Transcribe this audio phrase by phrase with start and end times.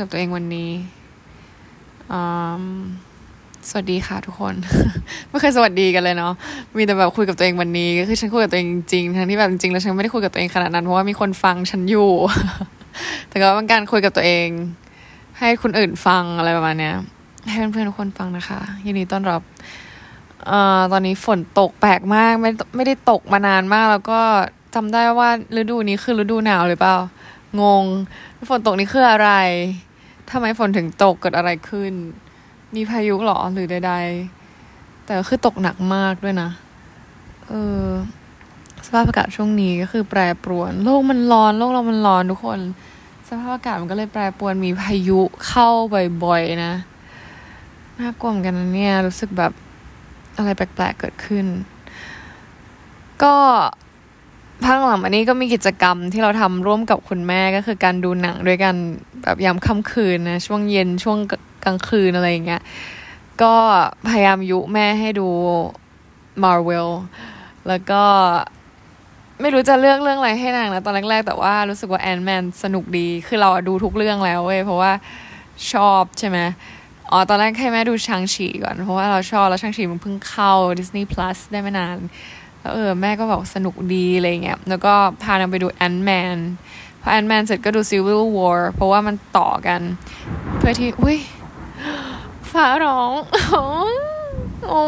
[0.00, 0.70] กับตัวเองวันนี้
[3.68, 4.54] สวัสดีค่ะทุกคน
[5.28, 6.32] ไม่เคยสวัสดีกันเลยเนาะ
[6.76, 12.10] มีแต่แบบคุยกับตัวเองวันนี้ก็คือฉันคุยกับตัวเองจริงๆทั้งที่แบบจริงๆแล้วฉันไม่ได้คุยกับตัวเองขนาดนั้นเพราะว่ามีคนฟังฉันอยู่
[13.28, 14.48] แต่ก็เป็นการคุยกับตัวเอง
[15.38, 16.94] ให้คนอื่นฟังอะไรประมาณเนี้ย
[17.50, 19.42] ให้เพื่อนๆทุกคนฟังนะคะยินดีต้อนรับ
[20.50, 20.52] อ
[20.92, 24.20] ตอนนี้ฝนตกแปลกมากไม่ไม่ได้ตกมานานมาก แล้วก็
[24.74, 26.96] จำได้ว่าฤดูนี้คือฤดูหนาวหรือเปล่า
[27.60, 27.84] งง
[28.50, 29.30] ฝนตกนี่คืออะไร
[30.30, 31.92] ทำไมฝนถึงตกเกิดอะไรขึ้น
[32.74, 33.94] มีพายุหรอหรือใด
[34.50, 36.50] ๆ แต่คือตกหนักมากด้วยนะ
[37.48, 37.52] เอ
[37.84, 37.86] อ
[38.86, 42.60] สภาพอากาศช่วงนี้ก็คือแปรปรวน โลกมันร้อนโลกเรามันร้อนทุกคน
[43.28, 45.68] สภาพอากาศมันก็เลยแปรปรวนมีพายุเข้า
[46.24, 46.74] บ่อยๆนะ
[47.98, 49.52] น่ากลัวเหมือนกันนะเนี่ยรู้สึกแบบ
[50.36, 51.46] อะไรแปลกๆเกิดขึ้น
[53.22, 53.36] ก็
[54.64, 58.74] พักหลังอันนี้ก็มีกิจกรรมที่เราทำร่วมกับคุณแม่ก็คือการดูหนังด้วยกัน
[59.22, 61.18] แบบยามค่ำคืนนะช่วงเย็นช่วง
[61.64, 62.62] กลางคืนอะไรอย่างเงี้ย
[63.42, 63.54] ก็
[64.08, 65.28] พยายามยุแม่ให้ดู
[66.44, 66.88] Marvel
[67.68, 68.02] แล้วก็
[69.40, 74.92] ไม่รู้จะเลือกเรื่องอะไรให้นางนะตอนแรกๆ แต่ว่ารู้สึกว่าแอนแมนสนุกดี คือเราดูทุกเรื่องแล้วเว้ยเพราะว่า
[75.72, 76.38] ชอบใช่ไหม
[77.10, 81.96] อ๋อตอนแรกให้แม่ดูชางชีก่อน เพราะว่าเราชอบแล้วชางชีมันเพิ่งเข้า Disney Plus ได้ไม่นาน
[82.60, 86.36] แล้วเออแม่ก็บอกสนุกดีอะไรเงี้ยแล้วก็พานางไปดูแอนแมน
[87.02, 89.80] พอแอนแมนเสร็จก็ดู Civil War เพราะว่ามันต่อกัน
[90.58, 91.18] เพื่อที่อุ้ย
[92.52, 93.10] ฟ้าร้อง
[94.68, 94.84] โอ้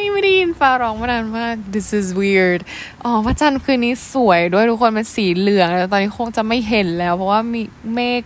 [0.00, 2.60] ยไม่ได้ยินฟ้าร้องมานานมาก this is weird
[3.04, 7.62] อ๋อพระจันทร์คืนนี้สวยด้วยทุกคนเป็นสีเหลืองแล้วตอนนี้คงจะไม่เห็นแล้ว เพราะว่ามี
[7.94, 8.22] เมฆ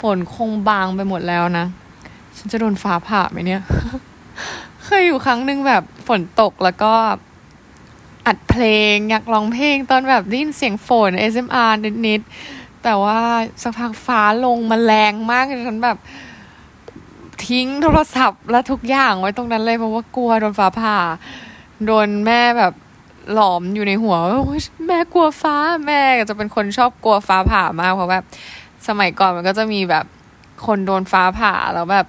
[0.00, 1.66] ฝนคงบางไปหมดแล้วนะ
[2.36, 3.62] ฉันจะโดนฟ้าผ่าไหมเนี่ย
[4.84, 6.92] เคยอยู่ครั้งหนึ่งแบบฝนตกแล้วก็
[8.26, 11.72] อัดเพลง อยากร้องเพลงตอนแบบได้ยินเสียงฝน SMR
[12.06, 13.20] นิดๆ แต่ว่า
[13.62, 15.98] สักพักฟ้าลงมาแรงมากฉันแบบ
[17.46, 20.98] ทิ้งโทรศัพท์และทุกอย่างไว้ตรงนั้นเลยเพราะว่ากลัวโดนฟ้าผ่า
[21.86, 22.74] โดนแม่แบบ
[23.32, 24.16] หลอมอยู่ในหัว
[24.86, 25.56] แม่กลัวฟ้า
[25.86, 28.24] แม่จะเป็นคนชอบกลัวฟ้าผ่ามากเพราะแบบ
[28.88, 30.04] สมัยก่อนมันก็จะมีแบบ
[30.66, 32.06] คนโดนฟ้าผ่าแล้วแบบ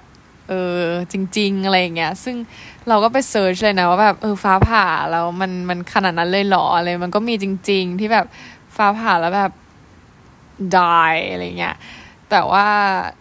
[0.48, 0.80] เออ
[1.12, 2.36] จริง ๆ อะไรอย่างเงี้ย ซึ่ง
[2.88, 8.26] เราก็ไป search เลยนะว่าแบบเออฟ้าผ่าแล้วมันมันขนาดนั้นเลยหรออะไรมันก็มีจริง ๆ ที่แบบ
[8.76, 9.52] ฟ้าผ่าแล้วแบบ
[10.76, 11.76] die อะไรเงี้ย
[12.30, 12.66] แต่ว่า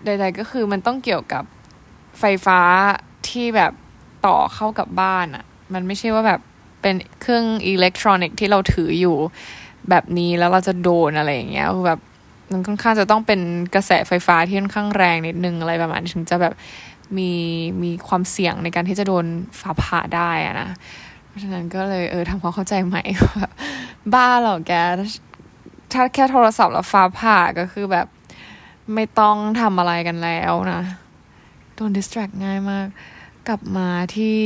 [0.06, 1.44] ใด ๆก็คือมันต้องเกี่ยวกับ
[2.20, 2.60] ไฟฟ้า
[3.28, 3.72] ที่แบบ
[4.26, 6.42] ต่อเข้ากับบ้านอะ่ะ มันไม่ใช่ว่าแบบ
[6.82, 9.16] เป็นเครื่องอิเล็กทรอนิกส์ที่เราถืออยู่
[9.90, 12.00] แบบนี้แล้วเราจะโดนอะไรอย่างเงี้ยคือแบบ
[12.52, 13.40] มันค่อนข้างจะต้องเป็น
[13.76, 16.54] กระแสไฟฟ้าที่ค่อนข้างแรงนิดนึงอะไรประมาณถึงจะแบบ
[17.18, 17.32] มี
[17.84, 19.26] มีความเสี่ยงในการที่จะโดน
[19.60, 20.70] ฟ้าผ่าได้อะนะ
[21.28, 23.02] เพราะฉะนั้นก็เลยเออทำความเข้าใจใหม่
[23.38, 23.52] แบบ
[24.14, 24.72] บ้าหรอแก
[25.94, 28.08] ถ้าแค่โทรศัพท์แล้วฟ้าผ่าก็คือแบบ
[28.94, 30.82] ไม่ต้องทำอะไรกันแล้วนะ
[31.76, 32.88] โดนดิสแทรกง่ายมาก
[33.48, 34.38] กลับมาที่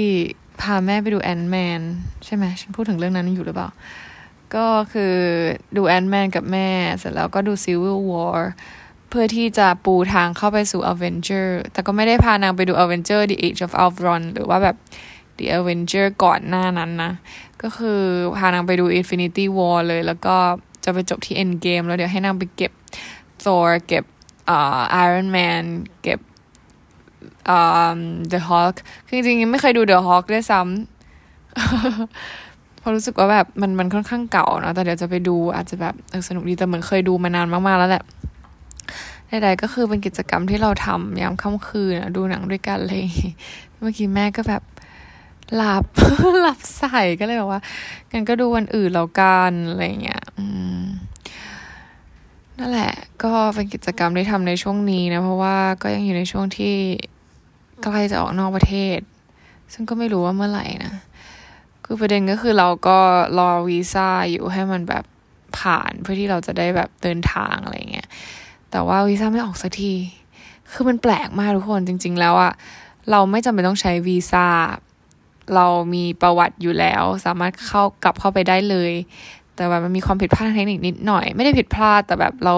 [0.61, 1.81] พาแม่ไปดูแอนแมน
[2.25, 3.69] ใช่ไหมฉันพูดถึงเรื่องนั้นอยู่หรือเปล่า
[4.55, 5.15] ก็คือ
[5.77, 8.37] ดูแอนแมนกับแม่ เสร็จแล้วก็ดู Civil War
[9.09, 14.75] เพื่อที่จะปูทางเข้าไปสู่ Avenger แต่ก็ไม่ได้พานางไปดู Avenger The Age of Ultron หรือว่าแบบ
[15.37, 17.11] The Avenger ก่อนหน้านั้นนะ
[17.61, 18.01] ก็คือ
[18.37, 20.35] พานางไปดู Infinity War เลย แล้วก็
[20.83, 22.71] จะไปจบที่ Endgame แล้วเดี๋ยวให้นางไปเก็บ
[23.43, 24.03] Thor เก็บ
[24.49, 25.63] อ่า Iron Man
[26.03, 26.19] เก็บ
[27.49, 27.97] อ่า
[28.31, 28.75] The Hulk
[29.05, 35.95] คือจริงๆ ไม่เคยดู The Hulk ด้วยซ้ำพอรู้สึกว่าแบบมันมันค่อนข้างเก่าเนาะแต่เดี๋ยวจะไปดูอาจจะแบบ
[36.27, 38.03] สนุกดีแต่เหมือนเคยดูมานานมากๆแล้วแหละ
[39.29, 43.05] ใดๆก็คือเป็นกิจกรรมที่เราทำยามค่ำคืนดูหนังด้วยกันเลย
[43.77, 44.63] เมื่อกี้แม่ก็แบบ
[45.55, 45.85] หลับ
[46.41, 47.61] หลับใส่ก็เลยบอกว่า
[48.11, 50.23] กันก็ดูวันอื่นแล้วกันอะไรเงี้ย
[52.57, 56.75] นั่นแหละ ก็เป็นกิจกรรมที่ทำในช่วงนี้นะ เพราะว่าก็ยังอยู่ในช่วงที่
[57.83, 58.99] ใกล้จะออกนอกประเทศ
[59.73, 60.93] ซึ่งก็ไม่รู้ว่าเมื่อไหร่นะ
[61.85, 62.97] คือประเด็นก็คือเราก็
[63.39, 65.05] รอวีซ่าอยู่ให้มันแบบ
[65.57, 68.07] ผ่านเพื่อที่เราจะได้แบบเดินทางอะไรเงี้ย
[68.71, 69.93] แต่ว่าวีซ่าไม่ออกสักที
[70.71, 72.53] คือมันแปลกมากทุกคนจริง ๆ แล้วอะ
[73.11, 74.45] เราไม่จำเป็นต้องใช้วีซ่า
[75.55, 78.91] เรามีประวัติอยู่แล้ว สามารถเข้ากลับเข้าไปได้เลย
[79.55, 82.55] แต่ว่ามันมีความผิดพลาดทางเทคนิคนิดหน่อย ไม่ได้ผิดพลาด แต่แบบเรา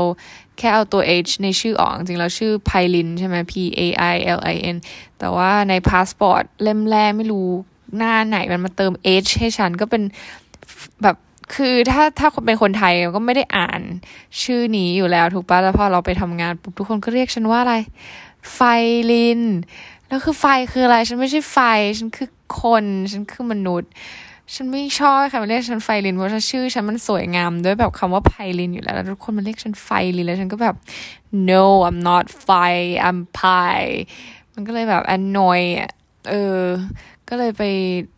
[0.57, 3.81] แค่เอาตัว H ในชื่อออก จริงแล้วชื่อไพลินใช่ไหม P A
[4.13, 4.77] I L I N
[5.19, 7.49] แต่ว่าในพาสปอร์ตเล่มแรกไม่รู้
[7.97, 8.91] หน้าไหนมันมาเติม
[9.23, 10.03] H ให้ฉันก็เป็น
[11.03, 11.17] แบบ
[11.55, 13.81] คือถ้าถ้าคนเป็นคนไทยก็ไม่ได้อ่าน
[14.43, 17.75] ชื่อนี้อยู่แล้วถูกปะแล้วพอเราไปทำงานปุ๊บทุกคนก็เรียกฉันว่าอะไร
[18.53, 18.59] ไฟ
[19.11, 19.41] ลิน
[20.07, 21.57] แล้วคือไฟคืออะไร ฉันไม่ใช่ไฟ
[21.97, 22.29] ฉันคือ
[22.61, 23.91] คน ฉันคือมนุษย์
[24.53, 30.75] ฉันไม่ชอบใครมาเรียกฉันไฟลินเพราะชื่อฉันมันสวยงามด้วยแบบคำว่าไพลินอยู่แล้วแล้วทุกคนมาเรียกฉันไฟลินแล้วฉันก็แบบ
[31.49, 32.49] no I'm not ไฟ
[33.07, 33.39] I'm ไพ
[34.53, 35.61] มันก็เลยแบบ annoy
[36.29, 36.61] เออ
[37.33, 37.63] ก็เลยไป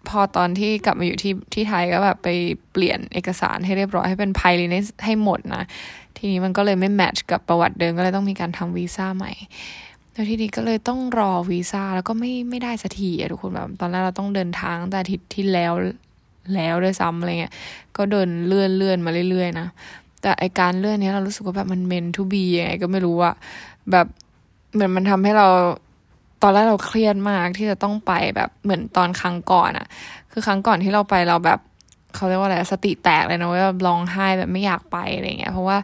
[0.09, 2.29] พอตอนที่กลับมาอยู่ที่ที่ไทยก็แบบไป
[2.71, 4.71] เปลี่ยนเอกสารให้เรียบร้อยให้เป็นไพลิน
[5.05, 5.63] ให้หมดนะ
[6.17, 9.31] ทีนี้มันก็เลยไม่แมทช์กับประวัติเดิมก็เลยต้องมีการทำวีซ่าใหม่
[10.13, 15.73] แล้วทีนี้ก็เลยต้องรอวีซ่าแล้วก็ไม่ไม่ได้สักทีอะทุกคนแบบตอนแรกเราต้องเดินทางแต่อาทิตย์ที่แล้ว
[16.55, 17.53] แล้วด้วยซ้ำอะไรเงี้ย
[17.97, 19.67] ก็เดินเลื่อนเลื่อนมาเรื่อยๆนะ
[20.21, 23.35] แต่ไอการเลื่อนนี้เรารู้สึกว่าแบบมันเมนทูบียังไงก็ไม่รู้อะ
[23.91, 24.07] แบบ
[24.73, 25.47] เหมือนมันทำให้เรา
[26.43, 29.87] ตอนแรกเราเครียดมากที่จะต้องไปแบบเหมือนตอนครั้งก่อนอะ
[30.31, 31.59] คือครั้งก่อนที่เราไปเราแบบ
[32.15, 35.77] เขาเรียกว่าอะไรสติแตกเลยนะว่าร้องไห้แบบไม่อยากไปอะไรเงี้ย เพราะว่า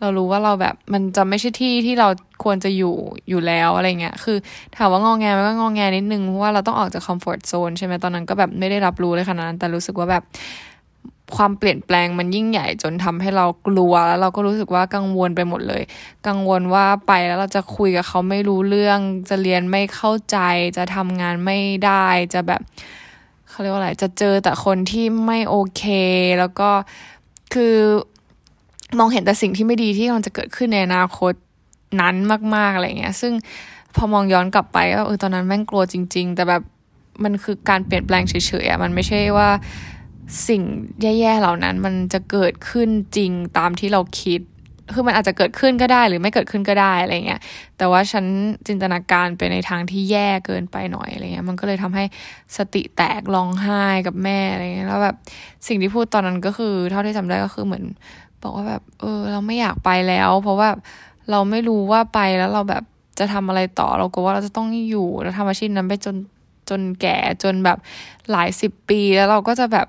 [0.00, 2.08] เรารู้ว่าเราแบบมันจะไม่ใช่ที่ที่เรา
[2.44, 2.94] ควรจะอยู่
[3.28, 4.36] อยู่แล้วอะไรเงี้ย คือ
[4.76, 10.22] ถามว่างองแงมันก็งองแงนิดนึงเพราะว่าเราต้องออกจากคอมฟอร์ทโซนใช่ไหมตอนนั้นก็แบบไม่ได้รับรู้เลยขนาดนั้นแต่รู้สึกว่าแบบ
[11.36, 15.82] ความเปลี่ยนแปลงมันยิ่งใหญ่จนทำให้เรากลัวแล้วเราก็รู้สึกว่ากังวลไปหมดเลย
[16.26, 20.38] กังวลว่าไปแล้วเราจะคุยกับเขาไม่รู้เรื่อง จะเรียนไม่เข้าใจ
[20.76, 22.60] จะทำงานไม่ได้ จะแบบ
[23.48, 25.84] เขาเรียกว่าอะไร จะเจอแต่คนที่ไม่โอเค
[26.38, 26.70] แล้วก็
[27.54, 27.76] คือ
[28.98, 31.32] มองเห็นแต่สิ่งที่ไม่ดีที่มันจะเกิดขึ้นในอนาคต
[32.00, 32.14] นั้น
[32.54, 33.32] มาก ๆอะไรเงี้ย ซึ่ง
[33.96, 36.62] พอมองย้อนกลับไปก็เออตอนนั้นแม่งกลัวจริง ๆ แต่แบบ
[37.24, 38.34] มันคือการเปลี่ยนแปลงเฉ
[38.64, 39.48] ยๆอะมันไม่ใช่ว่า
[40.48, 40.62] สิ่ง
[41.00, 44.40] แย่ๆเหล่านั้นมันจะเกิดขึ้นจริงตามที่เราคิด
[44.94, 47.40] คือมันอาจจะเกิดขึ้นก็ได้หรือไม่เกิดขึ้นก็ได้อะไรเงี้ย
[47.78, 48.24] แต่ว่าฉัน
[48.68, 52.04] จินตนาการไปในทางที่แย่เกินไปหน่อยอะไรเงี้ย มันก็เลยทำให้
[52.56, 55.16] สติแตกร้องไห้กับแม่อะไรเงี้ย แล้วแบบ
[55.66, 57.84] สิ่งที่พูดตอนนั้นก็คือ เท่าที่จำได้ก็คือเหมือน
[58.42, 60.68] บอกว่าแบบ เออ เราไม่อยากไปแล้ว เพราะว่า
[61.30, 62.82] เราไม่รู้ว่าไปแล้วเราแบบ
[63.18, 66.16] จะทำอะไรต่อ เราก็ว่าเราจะต้องอยู่แล้วทำอาชีพนั้นไปจน
[66.70, 67.78] จนแก่จนแบบ
[68.30, 69.86] หลายสิบปีแล้วเราก็จะแบบ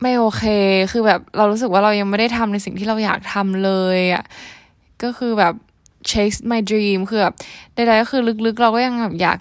[0.00, 0.44] ไม่โอเค
[0.92, 4.24] คือแบบเรารู้สึกว่าเรายังไม่ได้ทำในสิ่งที่เราอยากทำเลยอะ่ะ
[5.02, 5.54] ก็คือแบบ
[6.10, 7.34] chase my dream คือแบบ
[7.74, 9.38] ใดๆก็คือลึกๆ เราก็ยังแบบอยาก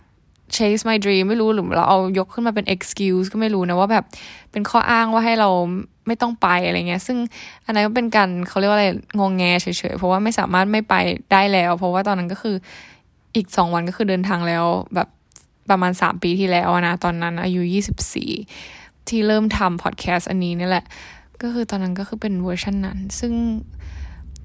[0.56, 4.06] chase my dream ไม่รู้หรือเราเอายกขึ้นมาเป็น excuse ก็ไม่รู้นะว่าแบบ
[4.52, 5.50] เป็นข้ออ้างว่าให้เรา
[6.08, 7.18] ไม่ต้องไปอะไรเงี้ย ซึ่ง
[7.66, 8.88] อันนั้นก็เป็นการเขาเรียกว่าอะไร
[9.20, 10.96] งงแงเฉยๆ เพราะว่าไม่สามารถไม่ไป
[11.31, 12.56] ได้แล้ว เพราะว่าตอนนั้นก็คือ
[13.36, 14.66] อีกสองวันก็คือเดินทางแล้ว
[14.96, 15.08] แบบ
[15.71, 18.31] ประมาณสามปีที่แล้วนะ ตอนนั้นอายุยี่สิบสี่
[19.07, 20.86] ที่เริ่มทำพอดแคสต์อันนี้นี่แหละ
[21.42, 23.33] ก็คือตอนนั้นก็คือเป็นเวอร์ชันนั้น ซึ่ง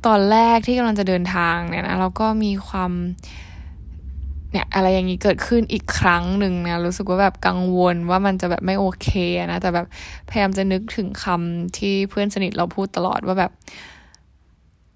[0.07, 2.93] ตอนแรกที่กำลังจะเดินทางเนี่ยนะเราก็มีความ
[4.53, 9.09] เนี่ยอะไรอย่างนี้เกิดขึ้นอีกครั้งหนึ่งนะรู้สึกว่าแบบกังวลว่ามันจะแบบไม่โอเค
[9.53, 9.87] นะแต่แบบ
[10.29, 13.53] พยายามจะนึกถึงคำที่เพื่อนสนิทเราพูดตลอดว่าแบบ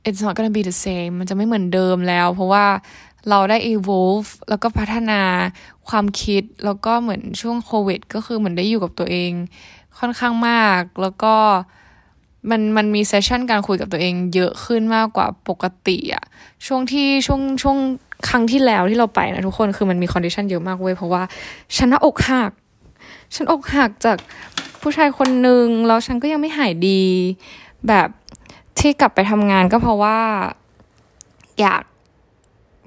[0.08, 2.64] it's not gonna be the same มันจะไม่เหมือนเดิมแล้ว เพราะว่า
[3.28, 5.20] เราได้ evolve แล้วก็พัฒนา
[5.88, 9.32] ความคิดแล้วก็เหมือนช่วงโควิด ก็คือเหมือนได้อยู่กับตัวเอง
[9.98, 11.34] ค่อนข้างมาก แล้วก็
[12.50, 16.24] มันมันมี session การคุยกับตัวเองเยอะขึ้นมากกว่าปกติอะ
[16.66, 17.76] ช่วงที่ช่วงช่วง
[18.28, 21.22] ครั้งที่แล้วที่เราไปนะทุกคนคือมันมี condition เยอะมากเว้ยเพราะว่า
[21.76, 22.50] ฉันอกหัก
[23.34, 24.18] ฉันอกหักจาก
[24.80, 27.02] ผู้ชายคนหนึ่งแล้วฉันก็ยังไม่หายดี
[27.88, 28.08] แบบ
[28.78, 30.18] ที่กลับไปทำงานก็เพราะว่า
[31.60, 31.82] อยาก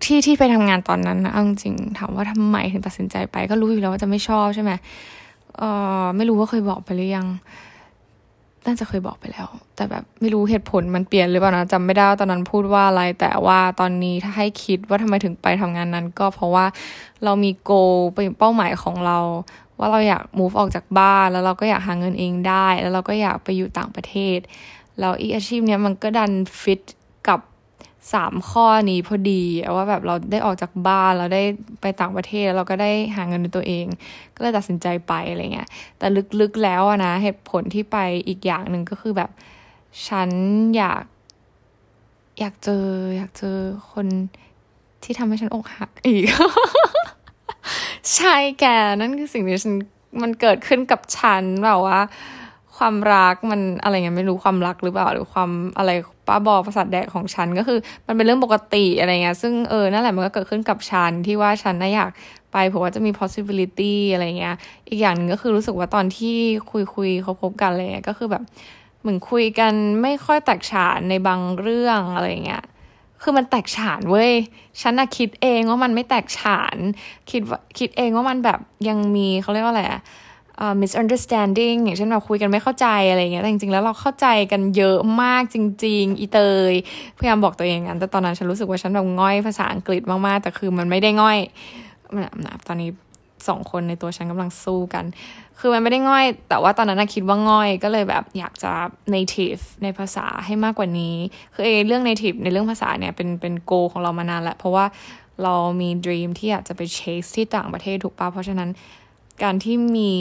[0.06, 4.71] ที่ที่ไปทำงานตอนนั้นนะเอาจริงถามว่าทำไมถึงตัดสินใจไป ก็รู้อยู่แล้วว่าจะไม่ชอบใช่ไหม
[5.58, 5.63] เอ
[6.03, 7.27] อไม่รู้ว่าเคยบอกไปหรือยัง
[8.65, 16.65] น่าจะเคยบอกไปแล้ว แต่แบบไม่รู้เหตุผลมันเปลี่ยนหรือเปล่านะจำไม่ได้ตอนนั้นพูดว่าอะไร แต่ว่าตอนนี้ถ้าให้คิดว่าทำไมถึงไปทำงานนั้น ก็เพราะว่า
[17.24, 17.72] เรามีโก
[18.13, 19.20] เป็นเป้าหมายของเรา
[19.79, 24.39] ว่าเราอยาก move ออกจากบ้าน แล้วเราก็อยากหาเงินเองได้ แล้วเราก็อยากไปอยู่ต่างประเทศ
[25.00, 26.31] แล้วอีอาชีพเนี้ยมันก็ดัน
[26.62, 26.81] ฟิต
[28.13, 29.43] สามข้อนี้พอดี
[29.75, 31.43] ว่าแบบเราได้ออกจากบ้านเราได้
[31.81, 33.86] ไปต่างประเทศเราก็ได้หาเงินในตัวเอง
[34.36, 36.08] ก็เลยตัดสินใจไปอะไรเงี้ยแต่
[36.39, 39.29] ลึกๆแล้วนะเหตุผลที่ไปอีกอย่างหนึ่งก็คือแบบ
[40.08, 40.29] ฉัน
[40.77, 41.03] อยาก
[42.39, 42.86] อยากเจอ
[43.17, 43.58] อยากเจอ
[43.91, 44.08] คน
[45.03, 46.25] ที่ทำให้ฉันอกหักอีก
[48.15, 48.65] ใช่แก
[48.96, 49.75] นั่นคือสิ่งที่ฉัน
[50.22, 52.00] มันเกิดขึ้นกับฉันแบบว่า
[52.77, 55.91] ความรักมันอะไรเงี้ยไม่รู้ความรักหรือเปล่าหรือความอะไร
[56.31, 62.11] ป้าบอประสาทแดกของฉันก็คือ มันเป็นเรื่องปกติอะไรเงี้ยซึ่งเออนั่นแหละมันก็เกิดขึ้นกับฉันที่ว่าฉันน่าอยาก
[62.51, 64.55] ไปเพราะว่าจะมี possibility อะไรเงี้ย
[64.89, 66.35] อีกอย่างนึงก็คือรู้สึกว่าตอนที่
[66.71, 68.43] คุยคุยเขาพบกันเลยก็คือแบบ
[69.01, 72.63] เหมือนคุยกันไม่ค่อยแตกฉานในบางเรื่องอะไรเงี้ย
[73.21, 74.31] คือมันแตกฉานเว้ย
[74.81, 76.77] ฉันน่ะคิดเองว่ามันไม่แตกฉาน
[77.31, 80.01] คิดว่าคิดเองว่ามันแบบยังมีเขาเรียกว่าอะไรอะ
[80.82, 86.39] misunderstanding อย่างเช่นแบบคุยกันไม่เข้าใจอะไรเงี้ยแต่จริงๆแล้วเราเข้าใจกันเยอะมากจริง ๆ อีเต
[86.72, 86.74] ย
[87.18, 91.38] พยายามบอกตัวเองกันแต่ตอนนั้นฉันรู้สึกว่าฉันแบบง่อยภาษาอังกฤษมากๆ แต่คือมันไม่ได้ง่อย
[92.44, 92.89] นตอนนี้
[93.48, 95.06] สองคนในตัวฉันกำลังสู้กัน
[95.60, 98.72] คือมันไม่ได้ง่อย แต่ว่าตอนนั้นคิดว่าง่อย ก็เลยแบบอยากจะ
[99.15, 101.15] native ในภาษาให้มากกว่านี้
[101.53, 104.86] คือเอเรื่อง native ในเรื่องภาษาเนี่ยเป็นเป็นโกของเรามานานแหละเพราะว่า
[105.44, 108.70] เรามี dream ที่อยากจะไป chase ที่ต่างประเทศถูกปะเพราะฉะนั้น
[109.43, 110.12] การที่มี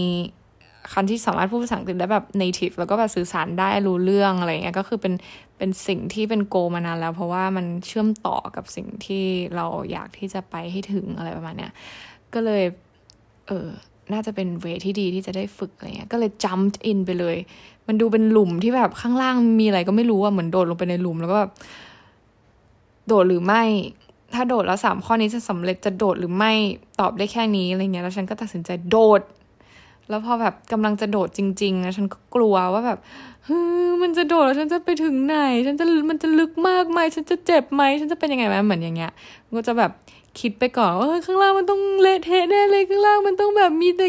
[0.92, 5.14] คนที่สามารถพูดภาษาอังกฤษได้แบบ native แล้วก็แบบสื่อสารได้รู้เรื่องอะไรเงี้ยก็คือเป็น
[5.58, 9.24] เป็นสิ่งที่เป็นโกมานานแล้ว เพราะว่ามันเชื่อมต่อกับสิ่งที่
[9.56, 11.72] เราอยากที่จะไปให้ถึงอะไรประมาณเนี้ย
[12.34, 12.62] ก็เลย
[13.46, 13.68] เออ
[14.12, 17.36] น่าจะเป็นเวที่ดีที่จะได้ฝึกอะไรเงี้ยก็เลย jump in ไปเลย
[17.86, 21.52] มันดูเป็นหลุมที่แบบข้างล่างมีอะไรก็ไม่รู้อะเหมือนโดดลงไปในหลุมแล้วก็แบบ
[23.06, 23.62] โดดหรือไม่
[24.34, 26.52] ถ้าโดดแล้วสามข้อนี้จะสำเร็จจะโดดหรือไม่
[27.00, 29.22] ตอบได้แค่นี้อะไรเงี้ยแล้วฉันก็ตัดสินใจโดด
[30.08, 32.98] แล้วพอแบบกำลังจะโดดจริงๆนะฉันก็กลัวว่าแบบ
[33.44, 39.12] เฮ้ยมันจะโดดแล้วฉันจะไปถึงไหน ฉันจะมันจะลึกมากไหมฉันจะเจ็บไหมฉันจะเป็นยังไงไหมเหมือนอย่างเงี้ย
[39.56, 39.90] ก็จะแบบ
[40.40, 44.06] คิดไปก่อนว่าข้างล่างมันต้องเละเทะแน่เลยข้างล่างมันต้องแบบมีแต่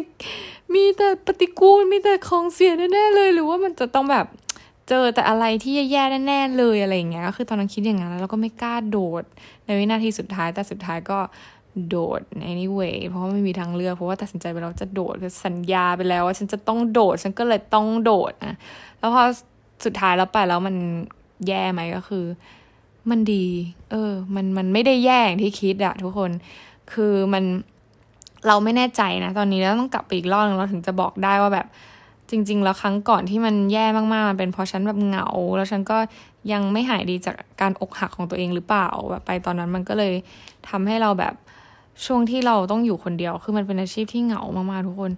[0.76, 4.26] มีแต่ปฏิกูลมีแต่ของเสียแน่เลย หรือว่ามันจะต้องแบบ
[4.88, 9.24] เจอแต่อะไรที่แย่ๆแน่ๆเลยอะไรอย่างเงี้ยคือตอนนั้นคิดอย่างนั้นแล้วก็ไม่กล้าโดด
[9.66, 11.20] ในวินาทีสุดท้ายแต่สุดท้ายก็
[11.90, 12.22] โดด
[12.52, 18.56] anyway เพราะว่าไม่มีทางเลือก เพราะว่าตัดสินใจไปแล้วจะโดดคือสัญญาไปแล้วว่าฉันจะต้องโดด ฉันก็เลยต้องโดดนะ
[19.00, 19.24] แล้วพอ
[19.86, 20.76] สุดท้ายแล้วไปแล้วมัน
[21.48, 22.26] แย่ไหมก็คือ
[23.10, 23.46] มันดี
[23.92, 26.32] เออ มันมันไม่ได้แย่อย่างที่คิดอะทุกคน
[26.94, 27.44] คือมัน
[28.48, 31.68] เราไม่แน่ใจนะ ตอนนี้แล้วต้องกลับไปอีกรอบนึงเราถึงจะบอกได้ว่าแบบ
[32.32, 35.98] จริง ๆ แล้วครั้งก่อนที่มันแย่มากๆมันเป็นเพราะฉันแบบเหงา แล้วฉันก็
[36.52, 40.14] ยังไม่หายดีจากการอกหักของตัวเองหรือเปล่าแบบไปตอนนั้นมันก็เลย
[40.70, 41.34] ทำให้เราแบบ
[42.06, 45.12] ช่วงที่เราต้องอยู่คนเดียว คือมันเป็นอาชีพที่เหงามากๆทุกคน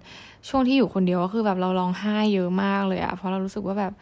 [0.48, 3.92] ช่วงที่อยู่คนเดียวก็คือแบบเราร้องไห้เยอะมากเลยอะเพราะเรารู้สึกว่าแบบ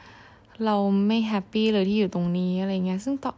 [0.65, 0.77] เรา
[1.07, 3.33] ไม่แฮปปี้เลยที่อยู่ตรงนี้อะไรเงี้ย ซึ่งต่อ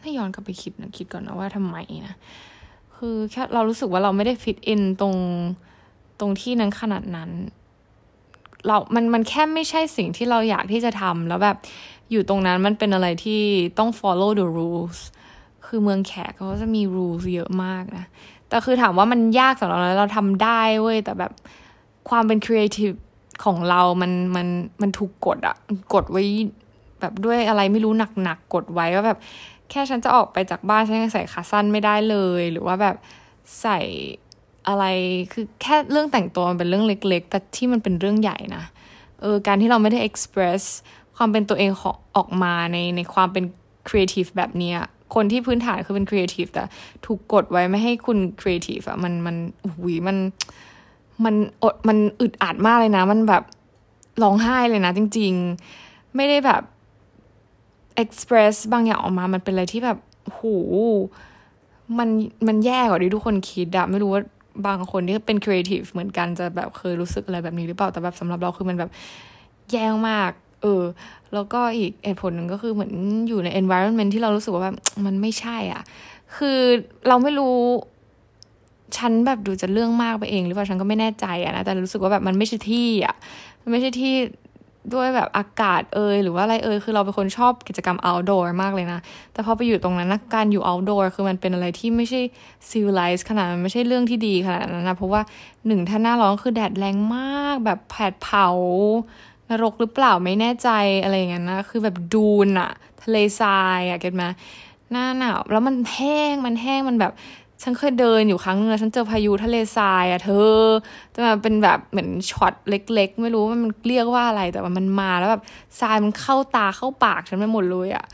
[0.00, 1.76] ให้ย้อนกลับไปคิดนะคิดก่อนนะว่าทำไม
[2.06, 2.14] นะ
[2.96, 5.16] คือแค่เรารู้สึกว่าเราไม่ได้ fit in ตรง
[6.20, 7.30] ตรงที่นั้นขนาดนั้น
[8.66, 11.56] เรามันมันแค่ไม่ใช่สิ่งที่เราอยากที่จะทำแล้วแบบ
[12.10, 13.42] อยู่ตรงนั้นมันเป็นอะไรที่
[13.78, 14.98] ต้อง follow the rules
[15.66, 18.04] คือเมืองแขกเขาจะมี rules เยอะมากนะ
[18.48, 21.32] แต่คือถามว่ามันยากสำหรับเราเราทำได้เว้ย แต่แบบ
[22.08, 22.92] ความเป็นครีเอทีฟ
[23.44, 24.46] ของเรา มัน มัน
[24.82, 25.56] มันถูกกดอะ
[25.94, 26.24] กดไว้
[27.00, 27.92] แบบด้วยอะไรไม่รู้
[28.22, 29.18] หนักๆ กดไว้ว่าแบบ
[29.70, 32.96] แค่ฉันจะออกไปจากบ้านฉันยังใส่ขาสั้นไม่ได้เลย หรือว่าแบบ
[33.62, 33.78] ใส่
[34.68, 34.84] อะไร
[35.32, 38.64] คือแค่เรื่องแต่งตัวมันเป็นเรื่องเล็ก ๆ แต่ที่มันเป็นเรื่องใหญ่นะ
[39.20, 40.62] เออการที่เราไม่ได้ express
[41.16, 41.70] ความเป็นตัวเอง
[42.16, 43.44] ออกมาในในความเป็น
[43.88, 44.72] ครีเอทีฟแบบนี้
[45.14, 46.62] คนที่พื้นฐานคือเป็นครีเอทีฟแต่
[47.06, 49.36] ถูกกดไว้ไม่ให้คุณครีเอทีฟอะมันมัน
[49.74, 50.16] หุยมัน
[51.24, 53.42] มันอดมันอึดอัดมากเลยนะ มันแบบ
[54.22, 55.32] ร้องไห้เลยนะ จริง
[55.74, 56.62] ๆ ไม่ได้แบบ
[57.96, 60.42] express บางอย่างออกมา มันเป็นอะไรที่แบบโห
[61.98, 62.08] มัน
[62.46, 64.22] มันแย่กว่าที่ทุกคนคิดอะไม่รู้ว่า
[64.66, 68.90] บางคนที่เป็นครีเอทีฟเหมือนกันจะแบบเคยรู้สึกอะไรแบบนี้หรือเปล่าแต่แบบสำหรับเราคือมันแบบ
[69.72, 70.30] แย่มาก
[70.62, 70.82] เออ
[71.34, 72.92] แล้วก็อีกเหตุผลหนึ่งก็คือเหมือน
[73.28, 75.82] อยู่ใน environment ที่เรารู้สึกว่าแบบมันไม่ใช่อะ
[76.36, 76.58] คือ
[77.08, 77.58] เราไม่รู้
[78.96, 83.14] ฉันแบบดูจะเรื่องมากไปเอง หรือเปล่าฉันก็ไม่แน่ใจอะนะแต่รู้สึกว่าแบบมันไม่ใช่ที่อะ
[83.62, 84.14] มันไม่ใช่ที่
[84.92, 89.00] ด้วยแบบอากาศเอยหรือว่าอะไรเอยคือเราเป็นคนชอบกิจกรรม outdoor มากเลยนะ
[89.32, 92.20] แต่พอไปอยู่ตรงนั้นนะการอยู่ outdoor คือมันเป็นอะไรที่ไม่ใช่
[92.70, 95.20] civilized ขนาดมันไม่ใช่เรื่องที่ดีขนาดนั้นนะเพราะว่า
[95.66, 98.48] หนึ่งถ้าหน้าร้อนคือแดดแรงมากแบบแผดเผา
[99.50, 100.68] นรกหรือเปล่าไม่แน่ใจ
[101.02, 102.70] อะไรอย่างเงี้ยนะคือแบบดูนอะ
[103.02, 104.24] ทะเลทรายอะเก็ตไหม
[104.90, 107.12] หน้าหนาวแล้วมันแห้งมันแห้งมันแบบ
[107.66, 110.62] ฉันเคยเดินอยู่ครั้งนึงแล้วฉันเจอพายุทะเลทรายอะเธอ
[111.10, 115.42] แต่มันเป็นแบบเหมือนช็อตเล็ก ๆ ไม่รู้ว่ามันเรียกว่าอะไรแต่ว่ามันมาแล้วแบบ
[115.80, 118.04] ทรายมันเข้าตาเข้าปากฉันไปหมดเลยอะ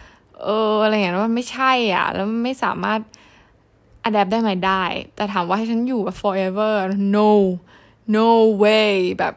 [0.42, 3.00] เอออะไรอย่างเงี้ยมันไม่ใช่อะ แล้วไม่สามารถ
[4.04, 4.83] อัดแอปได้ไหมได้
[5.16, 6.75] แต่ถามว่าให้ฉันอยู่แบบ forever
[7.16, 7.30] no
[8.16, 8.28] no
[8.62, 9.35] way แบบ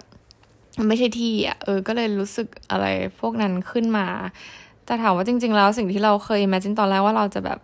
[0.78, 2.86] มันไม่ใช่ที่อะเออ ก็เลยรู้สึกอะไร
[3.20, 4.08] พวกนั้นขึ้นมา
[4.86, 7.60] แต่ถามว่าจริง ๆ แล้วสิ่งที่เราเคยมาจินตอนแรกว่าเราจะแบบ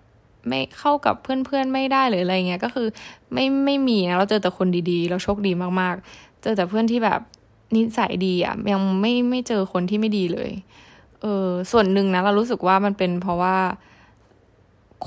[0.50, 2.88] ไม่เข้ากับเพื่อนๆไม่ได้หรืออะไรเงี้ยก็คือ
[3.34, 5.52] ไม่ไม่มีนะเราเจอแต่คนดีๆ เราโชคดี
[5.82, 7.20] มากๆ เจอแต่เพื่อนที่แบบ
[7.76, 10.52] นิสัยดีอะยังไม่ไม่เจอคนที่ไม่ดีเลย
[11.22, 13.56] เออส่วนหนึ่งนะเรารู้สึกว่ามันเป็นเพราะว่า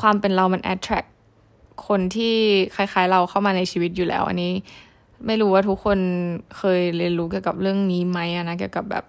[0.01, 1.09] ความเป็นเรามัน attract
[1.89, 2.35] คนที่
[2.75, 4.53] คล้าย ๆ เราเข้ามาในชีวิตอยู่แล้ว อันนี้
[5.27, 5.99] ไม่รู้ว่าทุกคน
[6.59, 9.05] เคยเรียนรู้เกี่ยวกับเรื่องนี้ไหมนะเกี่ยวกับแบบ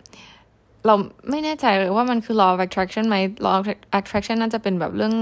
[0.86, 0.96] เรา
[1.30, 3.66] ไม่แน่ใจเลยว่ามันคือ law of attraction ไหม law of
[4.00, 5.14] attraction น่าจะเป็นแบบเรื่อง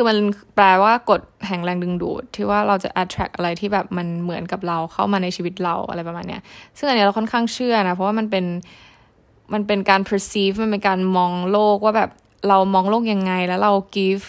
[0.00, 0.18] คือมัน
[0.56, 6.42] แปลว่ากฎแห่งแรงดึงดูด ที่ว่าเราจะ attract อะไรที่แบบมันเหมือนกับเราเข้ามาในชีวิตเราอะไรประมาณเนี้ย
[6.78, 8.44] ซึ่งอันนี้เราค่อนข้างเชื่อนะ เพราะว่ามันเป็น
[9.52, 12.10] มันเป็นการ perceive มันเป็นการมองโลกว่าแบบ
[12.48, 14.24] เรามองโลกยังไง แล้วเรา give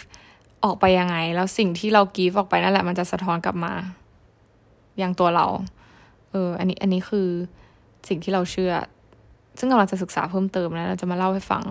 [0.64, 3.72] ออกไปยังไง แล้วสิ่งที่เรา give ออกไปนั่นแหละมันจะสะท้อนกลับมา
[4.98, 5.46] อย่างตัวเรา
[6.30, 7.28] เออ อันนี้อันนี้คือ
[8.08, 8.72] สิ่งที่เราเชื่อ
[9.60, 11.64] ซึ่งกำลังจะศึกษาเพิ่มเติมนะเราจะมาเล่าให้ฟัง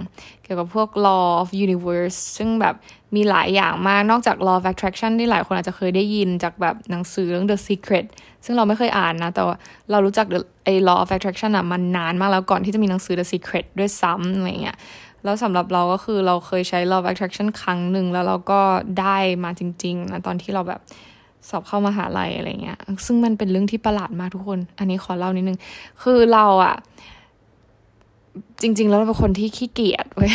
[0.43, 2.75] เกี่ยวกับพวก law of universe ซึ่งแบบ
[3.15, 8.05] มีหลายอย่างมากนอกจาก law of attraction ที่หลายคนอาจจะเคยได้ยินจากแบบหนังสือเรื่อง the secret
[8.45, 9.55] ซึ่งเราไม่เคยอ่านนะ แต่ว่า
[9.91, 10.27] เรารู้จัก
[10.65, 14.77] ไอ้ law of attraction อะมันนานมากแล้วก่อนที่จะมีหนังสือ the secret ด้วยซ้ำอะไรเงี้ย
[15.23, 18.61] แล้วสำหรับเราก็คือเราเคยใช้ law of attraction ครั้งหนึ่งแล้วเราก็
[18.99, 20.81] ได้มาจริงๆนะตอนที่เราแบบ
[21.49, 25.57] สอบเข้ามาหาลัยอะไรเงี้ย ซึ่งมันเป็นเรื่องที่ประหลาดมากทุกคน อันนี้ขอเล่านิดนึง
[26.01, 26.75] คือเราอะ
[28.61, 30.33] จริง ๆ แล้วเราเป็นคนที่ขี้เกียจเว้ย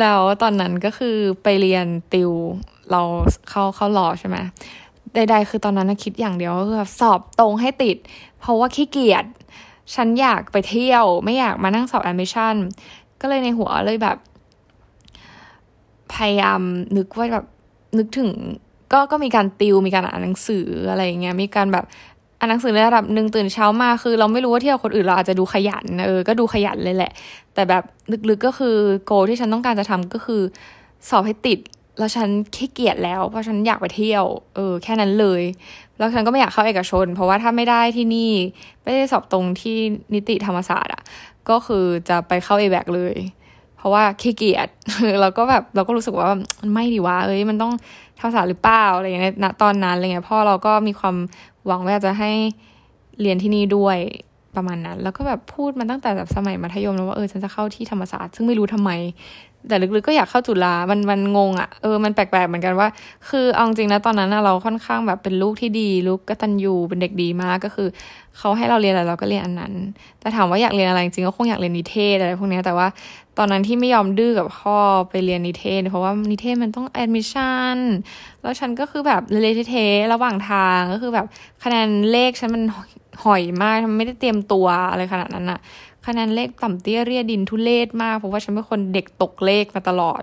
[0.00, 2.32] แล้วตอนนั้นก็คือไปเรียนติว
[2.90, 3.02] เรา
[3.50, 4.36] เข้าเข้ารอใช่ไหม
[5.14, 7.96] ใดๆคือตอนนั้นคิดอย่างเดียวก็คือสอบตรงให้ติด
[8.40, 9.24] เพราะว่าขี้เกียจ
[9.94, 12.54] ฉันอยากไปเที่ยว ไม่อยากมานั่งสอบแอดมิชชั่น
[13.20, 14.16] ก็เลยในหัวเลยแบบ
[16.14, 16.60] พยายาม
[16.96, 17.46] นึกว่าแบบ
[17.98, 18.30] นึกถึง
[18.92, 21.84] ก็ก็มีการติวมีการอ่านหนังสืออะไรเงี้ยมีการแบบ
[22.40, 27.12] อ่านหนังสือในระดับหนึ่งตื่นเช้ามาคือ เราไม่รู้ว่าเที่ยวคนอื่นเราอาจจะดูขยันเออก็ดูขยันเลยแหละ
[27.54, 27.82] แต่แบบ
[28.28, 30.42] ลึกๆก็คือโกที่ฉันต้องการจะทำก็คือ
[31.08, 31.58] สอบให้ติด
[31.98, 35.42] แล้วฉันขี้เกียจแล้วเพราะฉันอยากไปเที่ยวเออแค่นั้นเลย
[35.98, 38.32] แล้วฉันก็ไม่อยากเข้าเอกชน เพราะว่าถ้าไม่ได้ที่นี่
[38.82, 39.76] ไม่ได้สอบตรงที่
[40.14, 41.02] นิติธรรมศาสตร์อะ
[41.50, 43.14] ก็คือจะไปเข้าเอแบกเลย
[43.76, 44.68] เพราะว่าขี้เกียจ
[45.20, 47.72] เราก็แบบเราก็รู้สึกว่ามันไม่ดีวะเอ้ยมันต้อง
[48.20, 51.16] ภาษาหรือเปล่าอะไรเงี้ยณตอนนั้นอะไรเงี้ยพ่อเราก็มีความ
[51.70, 52.32] หวังว่าจะให้
[53.20, 53.98] เรียนที่นี่ด้วย
[54.56, 58.90] ประมาณนั้น แล้วก็แบบพูดมาตั้งแต่แบบสมัยมัธยมแล้วว่าเออฉันจะเข้าที่ธรรมศาสตร์ซึ่งไม่รู้ทำไม
[59.68, 62.88] แต่ลึกๆก็อยากเข้าจุฬามันมันงงอะ่ะเออมันแปลกๆเหมือนกันว่า
[63.28, 67.88] คือเอาจริงนะตอนนั้นเราค่อนข้างแบบเป็นลูกที่ดี ลูกกตัญญูเป็นเด็กดีมากก็คือ
[68.38, 69.74] เขาให้เราเรียนอะไรเราก็เรียนอันนั้น
[70.20, 72.86] แต่ถามว่าอยากเรียนอะไรจริงก็คงอยากเรียนนิเทศอะไรพวกนี้แต่ว่า
[73.38, 74.76] ตอนนั้นที่ไม่ยอมดื้อกับพ่อ
[75.10, 77.78] ไปเรียนนิเทศ เพราะว่านิเทศมันต้องแอดมิชชั่น
[78.42, 79.74] แล้วฉันก็คือแบบเละเทะ
[80.12, 81.26] ระหว่างทางก็คือแบบ
[81.64, 82.64] คะแนนเลขฉันมัน
[83.24, 85.60] หอยมากมันไม่ได้เตรียมตัวอะไรขนาดนั้นอะ
[86.10, 90.22] คะแนนเลขต่ำเตี้ยเรียดินทุเรศมาก เพราะว่าฉันเป็นคนเด็กตกเลขมาตลอด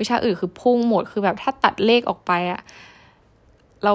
[0.00, 2.60] วิชาอื่นคือพุ่งหมดคือแบบถ้าตัดเลขออกไปอะ
[3.84, 3.94] เรา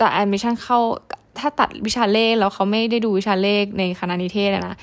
[0.00, 0.78] จะแอดมิชชั่นเข้า
[1.38, 4.76] ถ้าตัดวิชาเลขแล้วเขาไม่ได้ดูวิชาเลขในคณะนิเทศนะ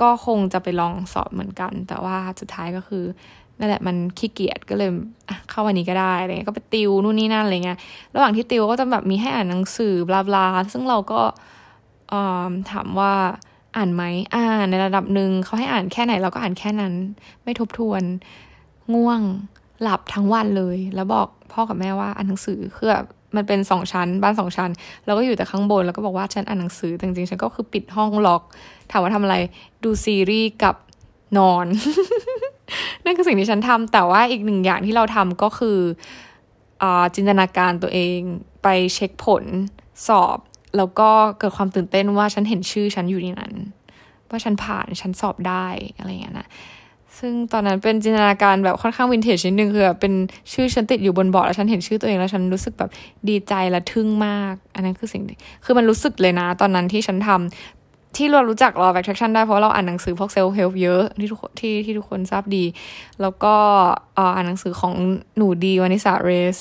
[0.00, 3.04] ก็คงจะไปลองสอบเหมือนกัน แต่ว่าสุดท้ายก็คือ
[3.58, 4.90] นั่นแหละมันขี้เกียจก็เลย
[5.50, 7.78] เข้าวันนี้ก็ได้อะไรเงี้ยก็ไปติวนู่นนี่นั่นอะไรเงี้ย
[8.14, 11.20] ระหว่างที่ติวก็จะแบบมีให้อ่านหนังสือบลาบลาซึ่งเราก็
[12.72, 13.12] ถามว่า
[13.76, 14.02] อ่านไหม
[14.34, 16.92] อ่านในระดับหนึ่งเขาให้อ่านแค่ไหนเราก็อ่านแค่นั้น
[17.44, 18.02] ไม่ทบทวน
[18.94, 19.20] ง่วง
[19.82, 22.88] หลับทั้งวันเลย แล้วบอกพ่อกับแม่ว่าอ่านหนังสือคือ
[23.36, 24.70] มันเป็นสองชั้น บ้านสองชั้น
[25.06, 28.42] เราก็อยู่แต่ข้างบน แล้วก็บอกว่าฉันอ่านหนังสือจริงๆฉันก็คือปิดห้องล็อก
[28.90, 29.36] ถามว่าทำอะไร
[29.84, 30.74] ดูซีรีส์กับ
[31.38, 31.66] นอน
[33.04, 35.78] นั่นคือสิ่งที่ฉันทำแต่ว่าอีกหนึ่งอย่างที่เราทำก็คือ
[36.82, 38.18] อจินตนาการตัวเอง
[38.62, 39.44] ไปเช็คผล
[40.08, 40.38] สอบ
[40.76, 43.52] แล้วก็เกิดความตื่นเต้นว่าฉันเห็นชื่อฉันอยู่ในนั้น
[44.30, 45.66] ว่าฉันผ่านฉันสอบได้
[45.98, 46.48] อะไรอย่างเงี้ยนะ
[47.18, 50.12] ซึ่งตอนนั้นเป็นจินตนาการแบบค่อนข้างวินเทจนิดนึงคือเป็น
[50.52, 52.90] ชื่อฉันติดอยู่บนบอร์ดแล้วฉันเห็นชื่อตัวเองแล้วฉันรู้สึกแบบ
[53.28, 55.22] ดีใจและทึ่งมาก อันนั้นคือสิ่ง
[55.64, 57.79] คือมันรู้สึกเลยนะ ตอนนั้นที่ฉันทำ
[58.16, 62.64] ที่เรารู้จัก law of attraction ได้เพราะเราอ่านหนังสือพวก self help เยอะที่ทุกที่ที่ทุกคนทราบดี
[63.20, 63.54] แล้วก็
[64.18, 64.94] อ่านหนังสือของ
[65.36, 66.56] หนูดีวานิสาเรส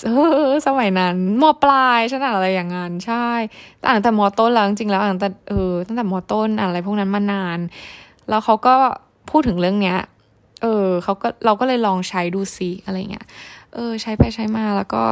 [0.68, 3.28] สมัยนั้นมปลายฉันอ่านอะไรอย่างงั้นใช่
[3.88, 7.60] อ่านตั้งแต่มต้นแล้วจริงๆแล้วอ่านตั้งแต่เออตั้งแต่มต้นอ่านอะไรพวกนั้นมานาน
[8.30, 8.76] แล้วเขาก็
[9.30, 9.98] พูดถึงเรื่องเนี้ย
[10.62, 13.26] เออเขาก็เราก็เลยลองใช้ดูซิอะไรเงี้ย
[13.74, 15.04] เออ ใช้ไปใช้มาแล้วก็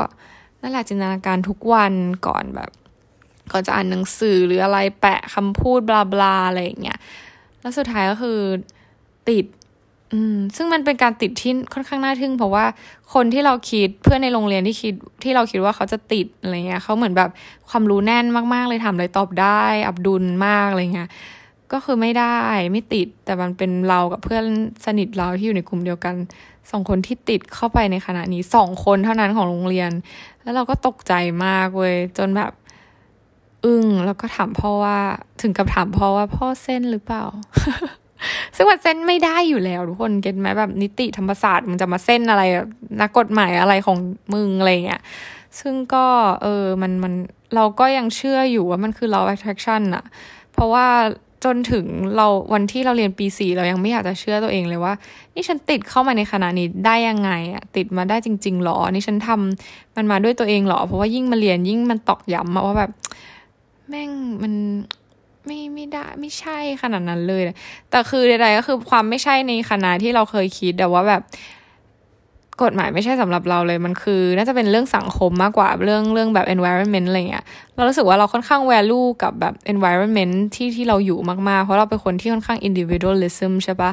[0.61, 1.93] นั่นแหละจินตนาการทุกวัน
[2.27, 2.69] ก่อนแบบ
[3.51, 6.99] ก่อนจะอ่านหนังสือหรืออะไรแปะคำพูดบลาบลาอะไรอย่างเงี้ย
[7.61, 8.39] แล้วสุดท้ายก็คือ
[9.29, 9.45] ติด
[10.13, 12.65] อืม ซึ่งมันเป็นการติดที่ค่อนข้างน่าทึ่ง เพราะว่า
[13.13, 17.29] คนที่เราคิดเพื่อนในโรงเรียนที่คิดที่เราคิดว่าเขาจะติดอะไรเงี้ยเขาเหมือนแบบ
[17.69, 21.09] ความรู้แน่นมาก ๆ เลยทำอะไรตอบได้ อับดุลมากอะไรเงี้ย
[21.71, 22.39] ก็คือไม่ได้
[22.71, 24.43] ไม่ติดแต่มันเป็นเรากับเพื่อน
[24.85, 26.15] สนิทเราที่อยู่ในกลุ่มเดียวกัน
[26.71, 29.91] สองคนที่ติดเข้าไปในขณะนี้สองคนเท่านั้นของโรงเรียน
[30.43, 31.13] แล้วเราก็ตกใจ
[31.45, 32.51] มากเว้ยจนแบบ
[33.65, 34.97] อึ้งแล้วก็ถามพ่อว่า
[35.41, 37.23] ถึงกับถามพ่อว่าพ่อเส้นหรือเปล่า
[38.55, 42.43] ซึ่งว่าเส้นไม่ได้อยู่แล้วทุกคนเก็ตไหมแบบนิติธรรมศาสตร์มันจะมาเส้นอะไร
[43.01, 43.97] นักกฎหมายอะไรของ
[44.33, 45.01] มึงอะไรเงี้ย
[45.59, 46.05] ซึ่งก็
[46.41, 47.13] เออมันมัน
[47.55, 50.03] เราก็ยังเชื่ออยู่ว่ามันคือ law attraction อะ
[50.53, 50.87] เพราะว่า
[51.45, 51.85] จนถึง
[52.17, 54.93] เราวันที่เราเรียนปีสี่เรายังไม่อยากจะเชื่อตัวเองเลยว่า
[55.35, 62.91] นี่ฉันติดเข้ามาในคณะนี้ได้ยังไงอะติดมาได้จริงๆหรอ นี่ฉันทำมันมาด้วยตัวเองหรอ เพราะว่ายิ่งมาเรียนยิ่งมันตอกย้ำว่าแบบ
[63.89, 64.09] แม่ง
[64.43, 64.53] มัน
[65.45, 67.41] ไม่ไม่ได้ไม่ใช่ขนาดนั้นเลย
[67.89, 71.21] แต่คือใดๆก็คือความไม่ใช่ในคณะที่เราเคยคิดแต่ว่าแบบ
[72.63, 77.45] กฎหมายไม่ใช่สำหรับเราเลยมันคือ น่าจะเป็นเรื่องสังคมมากกว่าเรื่องเรื่องแบบ environment อะไรเงี้ย
[77.75, 81.19] เรารู้สึกว่าเราค่อนข้าง value กับแบบ environment ที่ที่เราอยู่
[81.49, 83.91] มากๆ เพราะเราเป็นคนที่ค่อนข้าง individualism ใช่ปะ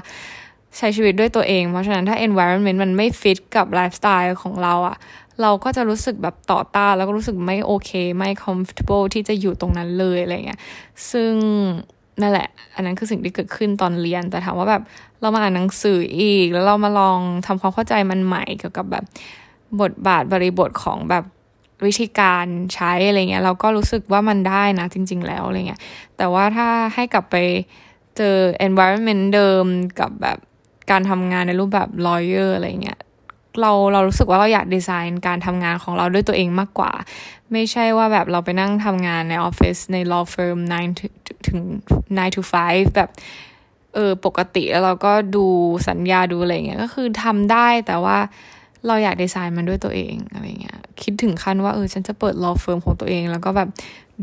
[0.78, 4.96] ใช้ชีวิตด้วยตัวเอง เพราะฉะนั้นถ้า environment มันไม่ฟิตกับไลฟ์สไตล์ของเราอะ
[5.42, 10.61] เราก็จะรู้สึกแบบต่อต้านแล้วก็รู้สึกไม่โอเค ไม่ comfortable ที่จะอยู่ตรงนั้นเลยอะไรเงี้ย
[11.11, 11.33] ซึ่ง
[12.20, 14.83] นั่นแหละ อันนั้นคือสิ่งที่เกิดขึ้นตอนเรียน แต่ถามว่าแบบ
[15.20, 19.05] เรามาอ่านหนังสืออีก แล้วเรามาลองทำความเข้าใจมันใหม่เกี่ยวกับแบบ
[19.81, 21.25] บทบาทบริบทของแบบ
[21.85, 25.81] วิธีการใช้อะไรเงี้ย เราก็รู้สึกว่ามันได้นะจริง ๆ แล้วอะไรเงี้ย
[26.16, 27.37] แต่ว่าถ้าให้กลับไป
[28.16, 29.64] เจอ environment เดิม
[30.01, 30.38] กับแบบ
[30.90, 33.01] การทำงานในรูปแบบ lawyer อะไรเงี้ย
[33.61, 36.93] เราเรารู้สึกว่าเราอยากดีไซน์การทำงานของเราด้วยตัวเองมากกว่า
[37.53, 40.59] ไม่ใช่ว่าแบบเราไปนั่งทำงานในออฟฟิศใน law firm
[41.03, 41.61] 9ถึง
[42.17, 43.11] 9 to 5 แบบ
[43.95, 45.47] เออปกติแล้วเราก็ดู
[45.88, 48.19] สัญญาดูอะไรเงี้ยก็คือทำได้แต่ว่า
[48.87, 53.69] เราอยากดีไซน์มันด้วยตัวเองอะไรเงี้ยคิดถึงขั้นว่าเออฉันจะเปิด law firm ของตัวเอง แล้วก็แบบ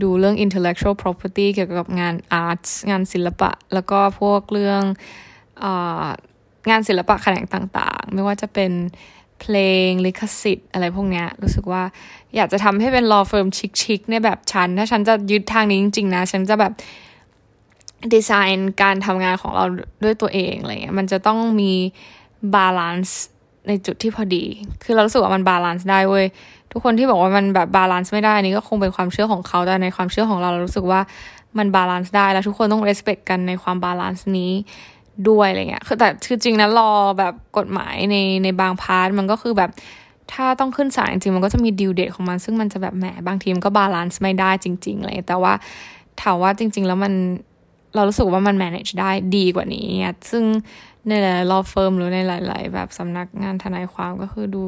[0.02, 2.16] ดูเรื่อง intellectual property เกี่ยวกับงาน
[2.46, 4.82] arts งานศิลปะ แล้วก็พวกเรื่อง
[6.70, 8.72] งานศิลปะแขนงต่างๆ ไม่ว่าจะเป็น
[9.42, 11.84] เพลงลิขสิทธิ์อะไรพวกเนี้ยรู้สึกว่า
[12.36, 13.48] อยากจะทำให้เป็น law firm
[13.82, 16.74] ชิคๆในแบบฉัน ถ้าฉันจะยึดทางนี้จริงๆนะ ฉันจะแบบ
[18.14, 19.66] ดีไซน์การทำงานของเรา
[20.04, 21.74] ด้วยตัวเองอะไรเงี้ยมันจะต้องมี
[22.56, 23.22] balance
[23.68, 24.44] ในจุดที่พอดี
[24.84, 26.26] คือเรารู้สึกว่ามัน balance ได้เว้ย
[26.72, 31.02] ทุกคนที่บอกว่ามันแบบ balance ไม่ได้นี่ก็คงเป็นความเชื่อของเขา แต่ในความเชื่อของเราเรารู้สึกว่า
[31.58, 34.52] มัน balance ได้ แล้วทุกคนต้อง respect กันในความ balance นี้
[35.30, 39.72] ด้วยอะไรเงี้ย คือแต่คือจริงนะ law แบบกฎหมายในในบาง part มันก็คือแบบ
[40.34, 45.54] ถ้าต้องขึ้นศาลจริงมันก็จะมี due date ของมัน ซึ่งมันจะแบบแหมบางทีมันก็ balance ไม่ได้จริง ๆ เลย แต่ว่า
[46.22, 47.14] ถามว่าจริง ๆ แล้วมัน
[47.96, 49.88] เรารู้สึกว่ามัน manage ได้ดีกว่านี้
[50.32, 50.44] ซึ่ง
[51.08, 54.64] ในหลาย law firm หรือในหลาย ๆ แบบสำนักงานทนายความก็คือดู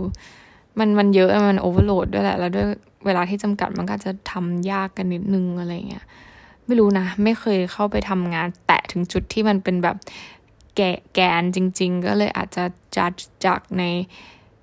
[0.80, 2.68] มันมันเยอะมัน overload ด้วยแหละ แล้วด้วย
[3.06, 6.06] เวลาที่จำกัดมันก็จะทำยากกันนิดนึงอะไรเงี้ย
[6.66, 9.98] ไม่รู้นะ ไม่เคยเข้าไปทำงานแตะถึงจุดที่มันเป็นแบบ
[10.76, 10.82] แก
[11.14, 12.64] แกนจริง ๆ ก็เลยอาจจะ
[12.98, 13.12] จัด
[13.46, 13.84] จากใน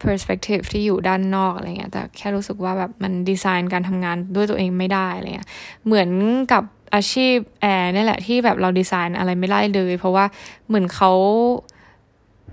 [0.03, 5.49] perspective ที่อยู่ด้านนอกอะไรเงี้ยแต่แค่รู้สึกว่าแบบมันดีไซน์การทำงานด้วยตัวเองไม่ได้อะไรเงี้ย
[5.87, 6.11] เหมือน
[6.53, 6.63] กับ
[6.95, 10.25] อาชีพแอร์นี่แหละที่แบบเราดีไซน์อะไรไม่ได้เลย เพราะว่า
[10.67, 11.13] เหมือนเขา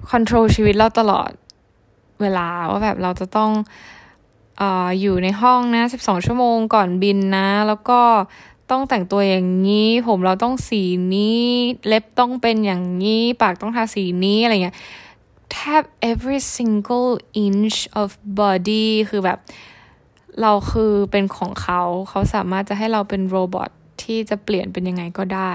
[0.10, 1.32] control ชีวิตเราตลอด
[2.22, 3.52] เวลาว่าแบบเราจะต้อง
[4.62, 8.00] อยู่ในห้องนะสิบสองชั่วโมงก่อนบินนะ แล้วก็
[8.72, 10.82] ต้องแต่งตัวอย่างนี้ ผมเราต้องสี
[11.16, 11.46] นี้
[11.88, 14.78] เล็บต้องเป็นอย่างนี้ ปากต้องทาสีนี้อะไรเงี้ย
[15.52, 17.12] แทบ every single
[17.46, 19.40] inch of body คือแบบ
[20.42, 23.70] เราคือเป็นของเขา เขาสามารถจะให้เราเป็น robot
[24.04, 25.54] ที่จะเปลี่ยนเป็นยังไงก็ได้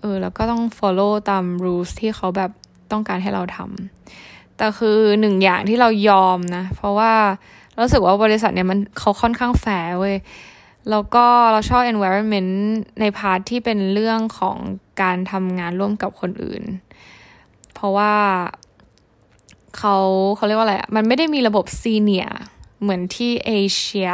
[0.00, 2.50] เออ แล้วก็ต้อง follow ตาม rules ที่เขาแบบ
[2.92, 7.12] ต้องการให้เราทำ แต่คือหนึ่งอย่างที่เรายอมนะ เพราะว่า
[7.78, 10.16] รู้สึกว่าบริษัทเนี่ยมันเขาค่อนข้างแฝงเว้ย
[10.90, 12.52] แล้วก็เราชอบ environment
[13.00, 14.56] ใน part ที่เป็นเรื่องของ
[15.02, 16.62] การทำงานร่วมกับคนอื่น
[17.74, 18.14] เพราะว่า
[19.78, 19.96] เขา
[20.36, 22.28] เขาเรียกว่าอะไรอะมันไม่ได้มีระบบซีเนีย
[22.82, 24.10] เหมือนที่เอเชีย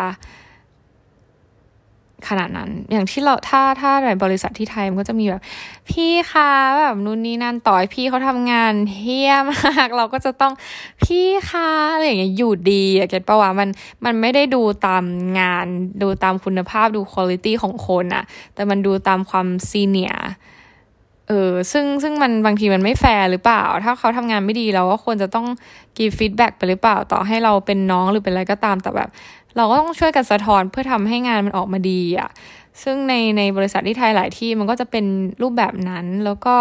[2.28, 5.42] ขนาดนั้น อย่างที่เราถ้าถ้าในบริษัทที่ไทยมันก็จะมีแบบ
[5.90, 6.50] พี่คะ
[6.80, 10.52] แบบนู่นนี่นั่นต่อยพี่เขาทำงานเฮี้ยมาก เราก็จะต้อง
[11.02, 13.68] พี่คะอะไรอย่างเงี้ยอยู่ดีอะเก็ตปะวะมัน
[14.04, 15.04] มันไม่ได้ดูตาม
[15.38, 15.66] งาน
[16.02, 20.14] ดูตามคุณภาพดูคุณภาพของคนอะแต่มันดูตามความซีเนีย
[21.28, 25.46] เออซึ่งซึ่งมันบางทีมันไม่แฟร์หรือเปล่า ถ้าเขาทำงานไม่ดีเราก็ควรจะต้อง
[25.96, 29.08] give feedback ไปหรือเปล่า ต่อให้เราเป็นน้องหรือเป็นอะไรก็ตามแต่แบบ
[29.56, 32.28] เราก็ต้องช่วยกันสะท้อนเพื่อทำให้งานมันออกมาดีอะ่ะ
[32.82, 35.04] ซึ่งในในบริษัทที่ไทยหลายที่มันก็จะเป็น
[35.42, 36.56] รูปแบบนั้นแล้วก็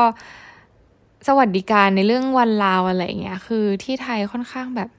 [1.28, 4.90] สวัสดิการในเรื่องวันลาอะไรเงี้ย คือที่ไทยค่อนข้างแบบ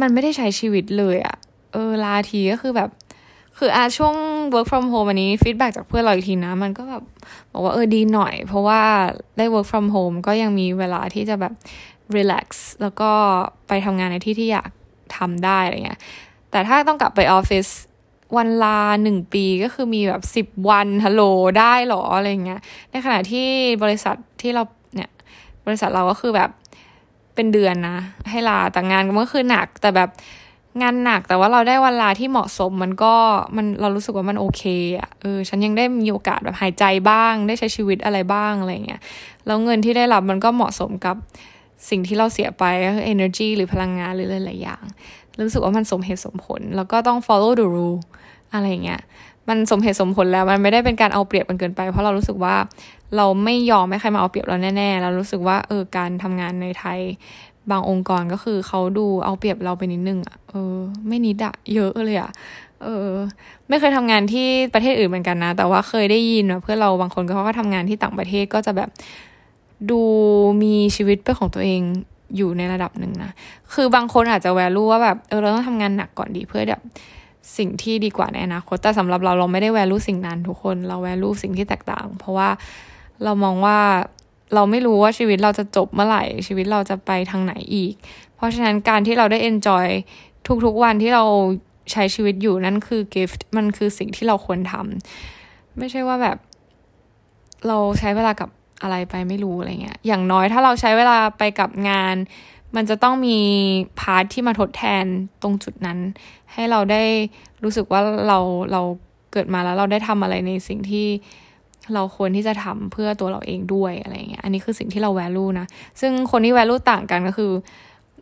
[0.00, 1.36] มันไม่ได้ใช้ชีวิตเลยอะ่ะ
[1.72, 2.90] เออลาทีก็คือแบบ
[3.62, 4.14] คืออาช่วง
[4.52, 7.02] work from home อันนี้ฟีดแบ็จากเพื่อนเราอีกทีนะ มันก็แบบ
[7.52, 8.80] บอกว่าเออดีหน่อย เพราะว่า
[9.38, 11.52] ได้ work from home ก็ยังมีเวลาที่จะแบบ
[12.16, 12.46] relax
[12.82, 13.10] แล้วก็
[13.68, 14.70] ไปทำงานในที่ที่อยาก
[15.16, 16.00] ทำได้อะไรเงี้ย
[16.50, 17.66] แต่ถ้าต้องกลับไปออฟฟิศ
[18.36, 21.22] วันลาหนึ่งปีก็คือมีแบบสิบวันฮัลโหล
[21.58, 23.48] ได้หรออะไรเงี้ย ในขณะที่
[23.82, 24.62] บริษัทที่เรา
[24.94, 25.10] เนี่ย
[25.66, 26.50] บริษัทเราก็คือแบบ
[27.34, 27.98] เป็นเดือนนะ
[28.30, 30.10] ให้ลาแต่งานก็คือหนักแต่แบบ
[30.82, 33.14] งานหนักแต่ว่าเราได้วันลาที่เหมาะสมมันก็
[33.56, 34.62] มันเรารู้สึกว่ามันโอเค
[34.98, 39.00] อะ่ะเออฉันยังได้มีโอกาสแบบหายใจบ้าง ได้ใช้ชีวิตอะไรบ้างอะไรเงี้ย
[39.46, 41.16] แล้วเงินที่ได้รับมันก็เหมาะสมกับ
[41.88, 44.82] สิ่งที่เราเสียไปก็คือ energy หรือพลังงานหรือหลายๆอย่าง
[45.44, 47.98] รู้สึกว่ามันสมเหตุสมผล แล้วก็ต้อง follow the rule
[48.52, 49.00] อะไรเงี้ย
[49.48, 52.56] มันสมเหตุสมผลแล้วมันไม่ได้เป็นการเอาเปรียบกันเกินไป เพราะเรารู้สึกว่า
[53.16, 57.00] เราไม่ยอมให้ใครมาเอาเปรียบเราแน่ๆเรารู้สึกว่าเออการทำงานในไทย
[57.70, 60.76] บางองค์กรก็คือเขาดูเอาเปรียบเราไปนิดนึงอะเออ
[61.08, 62.30] ไม่นิดอะเยอะเลยอะ
[62.82, 63.10] เออ
[63.68, 68.90] ไม่เคยทำงานที่ประเทศอื่นเหมือนกันนะ แต่ว่าเคยได้ยินว่าเพื่อนเราบางคนเขาก็ทำงานที่ต่างประเทศก็จะแบบ
[69.90, 70.00] ดู
[70.62, 71.82] มีชีวิตเป็นของตัวเอง
[72.36, 73.30] อยู่ในระดับหนึ่งนะ
[73.72, 76.82] คือบางคนอาจจะแวลูว่าแบบเออเราต้องทำงานหนักก่อนดีเพื่อแบบ
[77.58, 82.48] สิ่งที่ดีกว่าในอนาคต แต่สำหรับเราเราไม่ได้แวลูสิ่งนั้นทุกคน เราแวลูสิ่งที่แตกต่าง เพราะว่า
[83.24, 83.78] เรามองว่า
[84.54, 87.94] เราไม่รู้ว่าชีวิตเราจะจบเมื่อไหร่ ชีวิตเราจะไปทางไหนอีก
[88.36, 89.86] เพราะฉะนั้นการที่เราได้ enjoy
[90.64, 91.24] ทุกๆวันที่เรา
[91.92, 96.36] ใช้ชีวิตอยู่นั่นคือ gift มันคือสิ่งที่เราควรทำไม่ใช่ว่าแบบ
[97.68, 98.48] เราใช้เวลากับ
[98.82, 102.16] อะไรไปไม่รู้อะไรเงี้ย อย่างน้อยถ้าเราใช้เวลาไปกับงาน
[102.76, 103.38] มันจะต้องมี
[104.00, 105.04] part ที่มาทดแทน
[105.42, 105.98] ตรงจุดนั้น
[106.52, 107.02] ให้เราได้
[107.62, 108.38] รู้สึกว่าเรา
[108.72, 108.82] เรา
[109.32, 111.06] เกิดมาแล้วเราได้ทำอะไรในสิ่งที่
[111.94, 115.66] เราควรที่จะทำเพื่อตัวเราเองด้วยอะไรเงี้ย อันนี้คือสิ่งที่เราแวลูนะ
[116.00, 117.52] ซึ่งคนที่แวลูต่างกันก็คือ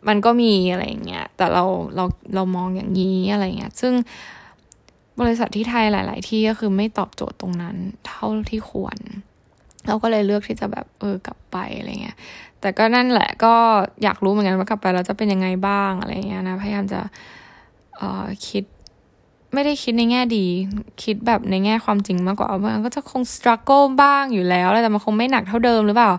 [0.07, 1.63] มันก็มีอะไรเงี้ย แต่เรา
[1.95, 2.05] เรา
[2.35, 3.93] เรามองอย่างนี้อะไรเงี้ย ซึ่ง
[5.21, 7.75] บริษัทที่ไทยหลาย ๆ ที่ก็คือไม่ตอบโจทย์ตรงนั้น
[8.07, 8.97] เท่าที่ควร
[9.87, 12.17] เราก็เลยเลือกที่จะแบบเออกลับไปอะไรเงี้ย
[12.61, 13.53] แต่ก็นั่นแหละก็
[14.03, 17.01] อยากรู้เหมือนกันว่ากลับไปเราจะเป็นยังไงบ้างอะไรเงี้ยนะ พยายามจะ
[17.99, 18.63] ออคิด
[19.53, 20.45] ไม่ได้คิดในแง่ดี
[21.03, 26.11] คิดแบบในแง่ความจริงมากกว่ามันก็จะคงสครัลเกิลบ้างอยู่แล้วแต่มันคงไม่หนักเท่าเดิมหรือเปล่า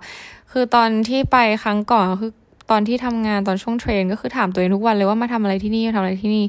[0.53, 2.33] คือตอนที่ไปครั้งก่อนคือ
[2.71, 6.45] ตอนที่ทำงานตอนช่วงเทรน ก็คือถามตัวเองทุกวันเลยว่ามาทำอะไรที่นี่มาทำอะไรที่นี่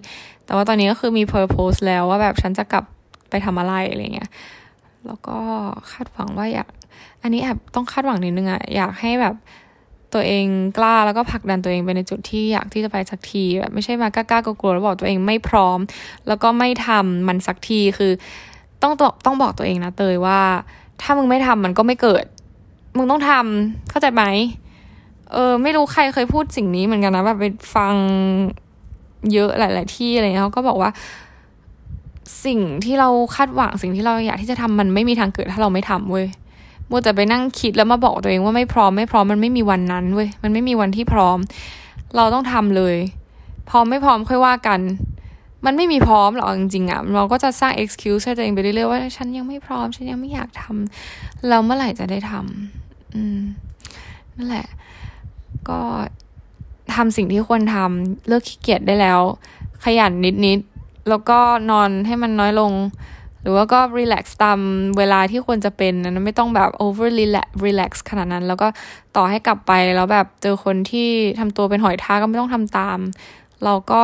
[0.45, 2.83] แต่ว่าตอนนี้ก็คือมี purpose แล้วว่าแบบฉันจะกลับ
[3.29, 4.29] ไปทำอะไรอะไรเงี้ย
[5.05, 5.37] แล้วก็
[5.91, 6.67] คาดหวังว่าอยาก
[7.21, 9.35] อันนี้แอบต้องคาดหวังนิดนึงอะอยากให้แบบ
[10.13, 10.45] ตัวเอง
[10.77, 15.79] กล้าแล้วก็ผลักดันตัวเองไปในจุดที่อยากที่จะไปสักทีแบบไม่ใช่มากล้ากลัวแล้วบอกตัวเองไม่พร้อม
[16.27, 18.11] แล้วก็ไม่ทำมันสักทีคือ
[18.81, 18.93] ต้อง
[19.25, 20.39] ต้องบอกตัวเองนะเตยว่า
[21.01, 22.25] ถ้ามึงไม่ทำมันก็ไม่เกิด
[22.97, 24.23] มึงต้องทำเข้าใจไหม
[25.31, 27.45] เออไม่รู้ใครเคยพูดสิ่งนี้เหมือนกันนะแบบไป
[27.75, 27.95] ฟัง
[29.33, 30.89] เยอะหลาย ๆ ที่อะไรเงี้ยเขาก็บอกว่า
[32.45, 36.27] สิ่งที่เราคาดหวังสิ่งที่เราอยากที่จะทำมันไม่มีทางเกิดถ้าเราไม่ทำเว้ย
[36.91, 41.37] มัวแต่ไปนั่งคิดแล้วมาบอกตัวเองว่าไม่พร้อมไม่พร้อมมันไม่มีวันนั้นเว้ยมันไม่มีวันที่พร้อม
[42.15, 42.95] เราต้องทำเลย
[43.69, 44.79] พร้อมไม่พร้อมค่อยว่ากัน
[45.65, 53.39] มันไม่มีพร้อมหรอกจริงๆอะ่ะเราก็จะสร้าง excuse ให้ตัวเองไปเรื่อยๆว่าฉันยังไม่พร้อมฉันยังไม่อยากทำเราเมื่อไหร่จะได้ทำอืม
[54.35, 54.67] นั่นแหละ
[55.69, 55.79] ก็
[56.95, 59.19] ทำสิ่งที่ควรทำเลิกขี้เกียจได้แล้ว
[59.83, 60.11] ขยัน
[60.45, 61.39] นิดๆแล้วก็
[61.71, 62.71] นอนให้มันน้อยลง
[63.41, 64.59] หรือว่าก็รีแลกซ์ตาม
[64.97, 68.67] เวลาที่ควรจะเป็นนะไม่ต้องแบบโอเวอร์รีแลกซ์ขนาดนั้น แล้วก็
[69.15, 72.99] ต่อให้กลับไปแล้วแบบเจอคนที่ทำตัวเป็นหอยทากก็ไม่ต้องทำตาม
[73.63, 74.01] เราก็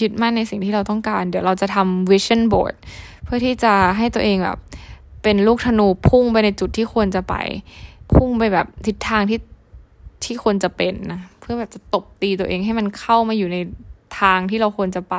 [0.00, 2.74] ยึดมั่นในสิ่งที่เราต้องการ เดี๋ยวเราจะทำ vision board
[3.24, 4.58] เพื่อที่จะให้ตัวเองแบบ
[5.22, 7.34] เป็นลูกธนูพุ่งไปในจุดที่ควรจะไป
[8.14, 9.38] พุ่งไปแบบทิศทางที่
[10.24, 13.58] ที่ควรจะเป็นนะ เพื่อแบบจะตบตีตัวเองให้มันเข้ามาอยู่ใน
[14.20, 15.16] ทางที่เราควรจะไป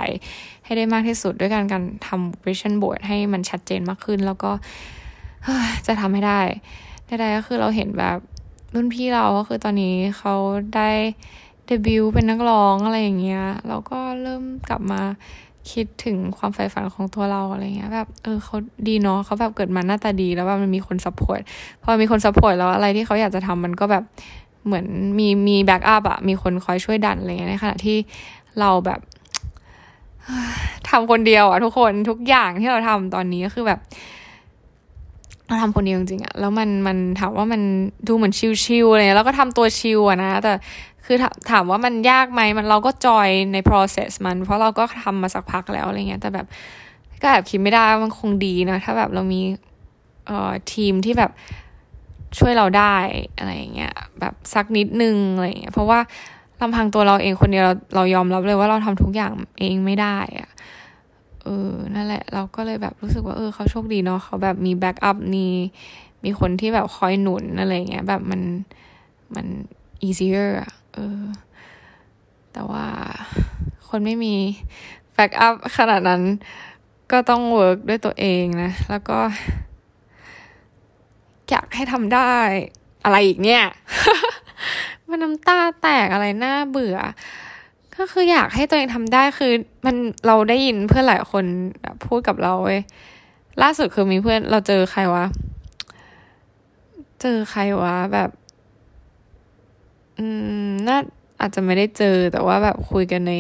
[0.69, 4.51] ให้ได้มากที่สุดด้วยการการทำ vision board ให้มันชัดเจนมากขึ้น แล้วก็
[5.87, 6.41] จะทำให้ได้
[7.19, 8.17] ได้ก็คือเราเห็นแบบ
[8.73, 10.33] รุ่นพี่เราก็คือตอนนี้เขา
[10.75, 10.89] ได้
[11.65, 15.01] เดบิวต์เป็นนักร้องอะไรอย่างเงี้ยเราก็เริ่มกลับมา
[15.71, 18.55] คิดถึงความใฝ่ฝันของตัวเราอะไรเงี้ยแบบเออเขา
[18.87, 24.03] ดีเนาะเขาแบบเกิดมาหน้าตาดีแล้วแบบมันมีคน support พอมีคน support แล้วอะไรที่เขาอยากจะทำมันก็แบบ
[24.65, 24.85] เหมือน
[25.19, 27.97] มีมีแบ็กอัพอะมีคนคอยช่วยดันอะไรเงี้ยในขณะที่
[28.59, 28.99] เราแบบ
[30.89, 33.79] ทำคนเดียวอะทุกคนทุกอย่างที่เราทำตอนนี้ก็คือแบบ
[35.47, 37.61] เราทำคนเดียวจริงๆอะแล้วมันมันถามว่ามัน
[38.07, 40.53] ดูเหมือนชิวๆอะไรแล้วก็ทำตัวชิวอะนะ แต่
[41.05, 41.17] คือ
[41.51, 46.47] ถามว่ามันยากไหมมันเราก็จอยใน process มัน เพราะเราก็ทำมาสักพักแล้วอะไรเงี้ยแต่แบบ
[47.21, 49.41] ก็แอบคิดไม่ได้มันคงดีนะ ถ้าแบบเรามี
[50.27, 51.31] เอ่อทีมที่แบบ
[52.37, 52.95] ช่วยเราได้
[53.37, 55.99] อะไรเงี้ยแบบสักนิดนึงอะไรเงี้ยเพราะว่า
[56.61, 60.49] ลำพังตัวเราเองคนเดียวเราเรายอมรับเลยว่าเราทำทุกอย่างเองไม่ได้อะ
[61.43, 65.47] เออ นั่นแหละ เราก็เลยแบบรู้สึกว่าเออเขาโชคดีเนาะเขาแบบมี backup มี
[66.23, 68.41] มีคนที่แบบคอยหนุนอะไรเงี้ย แบบมัน
[69.35, 69.47] มัน
[70.07, 71.21] easier อะเออ
[72.53, 72.85] แต่ว่า
[73.89, 74.35] คนไม่มี
[75.13, 76.21] backup ขนาดนั้น
[77.11, 79.19] ก็ต้องเวิร์กด้วยตัวเองนะ แล้วก็
[81.49, 82.31] อยากให้ทำได้
[83.03, 83.63] อะไรอีกเนี่ย
[85.09, 86.97] มันน้ำตาแตกอะไรน่าเบื่อ
[87.97, 89.51] ก็คืออยากให้ตัวเองทำได้คือ
[89.85, 89.95] มัน
[90.27, 91.45] เราได้ยินเพื่อนหลายคน
[92.05, 92.79] พูดกับเราเว้ย
[93.61, 95.25] ล่าสุดคือมีเพื่อนเราเจอใครวะ
[97.21, 98.29] เจอใครวะแบบ
[100.17, 100.25] อื
[100.67, 100.97] มน่า
[101.41, 103.33] อาจจะไม่ได้เจอแต่ว่าแบบคุยกันใน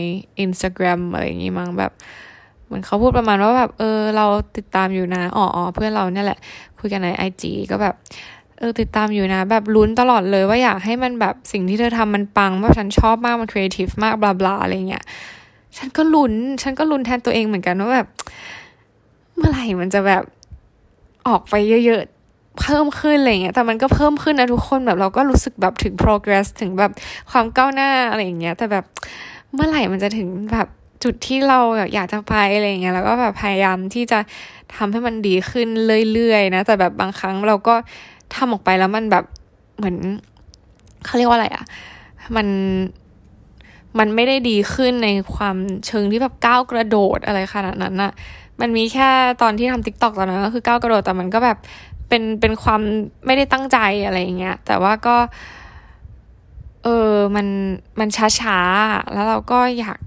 [0.43, 1.91] Instagram อะไรอย่างงี้มั้งแบบ
[2.65, 4.25] เหมือนเขาพูดประมาณว่าแบบ เออ เรา
[4.57, 6.39] ติดตามอยู่นะอ๋อเพื่อนเราเนี่ยแหละ
[6.79, 7.95] คุยกันในไอจีก็แบบ
[8.59, 15.03] เออติดตามอยู่นะ แบบลุ้นตลอดเลยว่าอยากให้มันแบบสิ่งที่เธอทำมันปังว่าฉันชอบมากมันครีเอทีฟมากบลาบลาอะไรเงี้ย
[15.77, 18.07] ฉันก็ลุ้น ฉันก็ลุ้นแทนตัวเองเหมือนกันว่าแบบ
[19.37, 20.23] เมื่อไหร่มันจะแบบ
[21.27, 21.53] ออกไป
[21.85, 26.91] เยอะๆ เพิ่มขึ้นอะไรเงี้ย แต่มันก็เพิ่มขึ้นนะทุกคนแบบเราก็รู้สึกแบบถึง progress ถึงแบบ
[27.31, 28.85] ความก้าวหน้าอะไรอย่างเงี้ย แต่แบบ
[29.53, 30.67] เมื่อไหร่มันจะถึงแบบ
[31.03, 34.19] จุดที่เราแบบอยากจะไปอะไรเงี้ย แล้วก็แบบพยายามที่จะ
[34.75, 35.67] ทำให้มันดีขึ้น
[36.13, 37.75] เรื่อยๆนะ แต่แบบบางครั้งเราก็
[38.35, 39.25] ทำออกไปแล้วมันแบบ
[39.77, 39.97] เหมือน
[41.05, 41.63] เขาเรียกว่าอะไรอะ่ะ
[42.35, 42.47] มัน
[43.99, 48.11] มันไม่ได้ดีขึ้นในความเชิงที่แบบก้าวกระโดดอะไรขนาดนั้นอะ
[48.61, 49.09] มันมีแค่
[49.41, 51.57] ตอนที่ทำ TikTok ตอนนั้นก็คือก้าวกระโดดแต่มันก็แบบ
[52.07, 52.81] เป็นเป็นความ
[53.25, 55.15] ไม่ได้ตั้งใจอะไรอย่างเงี้ย แต่ว่าก็
[56.83, 57.47] เออมัน
[57.99, 58.09] มัน
[58.41, 59.99] ช้าๆแล้วเราก็อยาก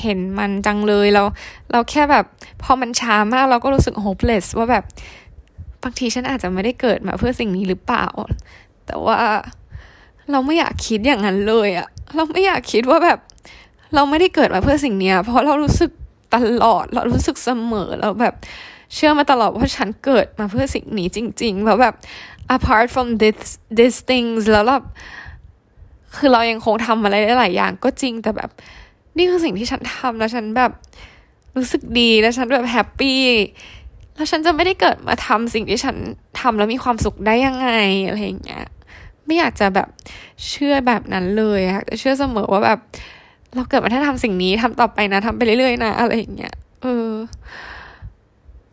[0.00, 1.22] เห็นมันจังเลยเรา
[1.70, 2.24] เราแค่แบบ
[2.62, 4.84] พอมันช้ามากเราก็รู้สึก hopeless ว่าแบบ
[5.84, 8.06] บางทีฉันอาจจะไม่ได้เกิดมาเพื่อสิ่งนี้หรือเปล่า
[8.86, 9.18] แต่ว่า
[10.30, 13.18] เราไม่อยากคิดอย่างนั้นเลยอะเราไม่อยากคิดว่าแบบ
[13.94, 15.90] เราไม่ได้เกิดมาเพื่อสิ่งนี้เพราะเรารู้สึก
[16.34, 18.34] ตลอด เรารู้สึกเสมอเราแบบ
[18.94, 21.94] เชื่อมาตลอดว่าฉันเกิดมาเพื่อสิ่งนี้จริงๆแล้วแบบ
[22.56, 23.38] apart from this
[23.76, 24.84] these things แล้วแบบ
[26.16, 28.50] คือเรายังคงทำอะไรได้หลายอย่างก็จริงแต่แบบ
[29.16, 30.72] นี่คือสิ่งที่ฉันทำแล้วฉันแบบ
[31.56, 33.20] รู้สึกดีแล้วฉันแบบ happy
[34.14, 35.96] แล้วฉันจะไม่ได้เกิดมาทำสิ่งที่ฉัน
[36.40, 37.68] ทำแล้วมีความสุขได้ยังไง
[38.06, 38.64] อะไรอย่างเงี้ย
[39.26, 39.88] ไม่อยากจะแบบ
[40.48, 42.78] เชื่อแบบนั้นเลยอะเชื่อเสมอว่าแบบ
[43.54, 47.10] เราเกิดมาถ้าทำสิ่งนี้ทำต่อไปนะทำไปเรื่อยๆนะอะไรอย่างเงี้ย เออ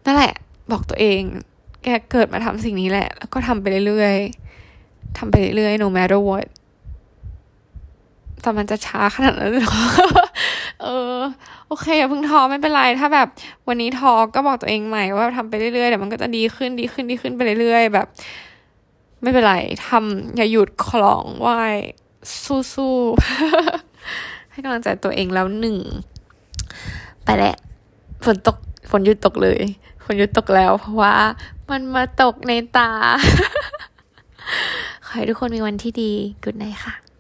[0.06, 0.34] นั่นแหละ
[0.72, 1.22] บอกตัวเอง
[1.84, 6.48] แกเกิดมาทำสิ่งนี้แหละ แล้วก็ทำไปเรื่อยๆทำไปเรื่อยๆ no matter what
[8.42, 9.74] แต่มันจะช้าขนาดนั้นหรอ
[10.82, 11.18] เออ
[11.72, 13.28] โอเคอย่าเพิ่งท้อไม่เป็นไรถ้าแบบ
[13.68, 18.08] วันนี้ท้อก็บอกตัวเองใหม่ว่าทำไปเรื่อยๆเดี๋ยวมันก็จะดีขึ้นดีขึ้นดีขึ้นไปเรื่อยๆแบบ
[19.22, 19.56] ไม่เป็นไร
[19.88, 21.50] ทำอย่าหยุดคลองไหว
[22.74, 25.78] สู้ๆให้กำลังใจตัวเองแล้วหนึ่ง
[27.24, 27.56] ไปแหละ
[28.26, 28.58] ฝนตก
[28.90, 29.62] ฝนหยุดตกเลย
[30.04, 31.16] ฝนหยุดตกแล้ว เพราะว่า
[31.70, 32.92] มันมาตกในตา
[35.06, 36.12] ขอให้ทุกคนมีวันที่ดี
[36.44, 37.11] กุดไนค่ะ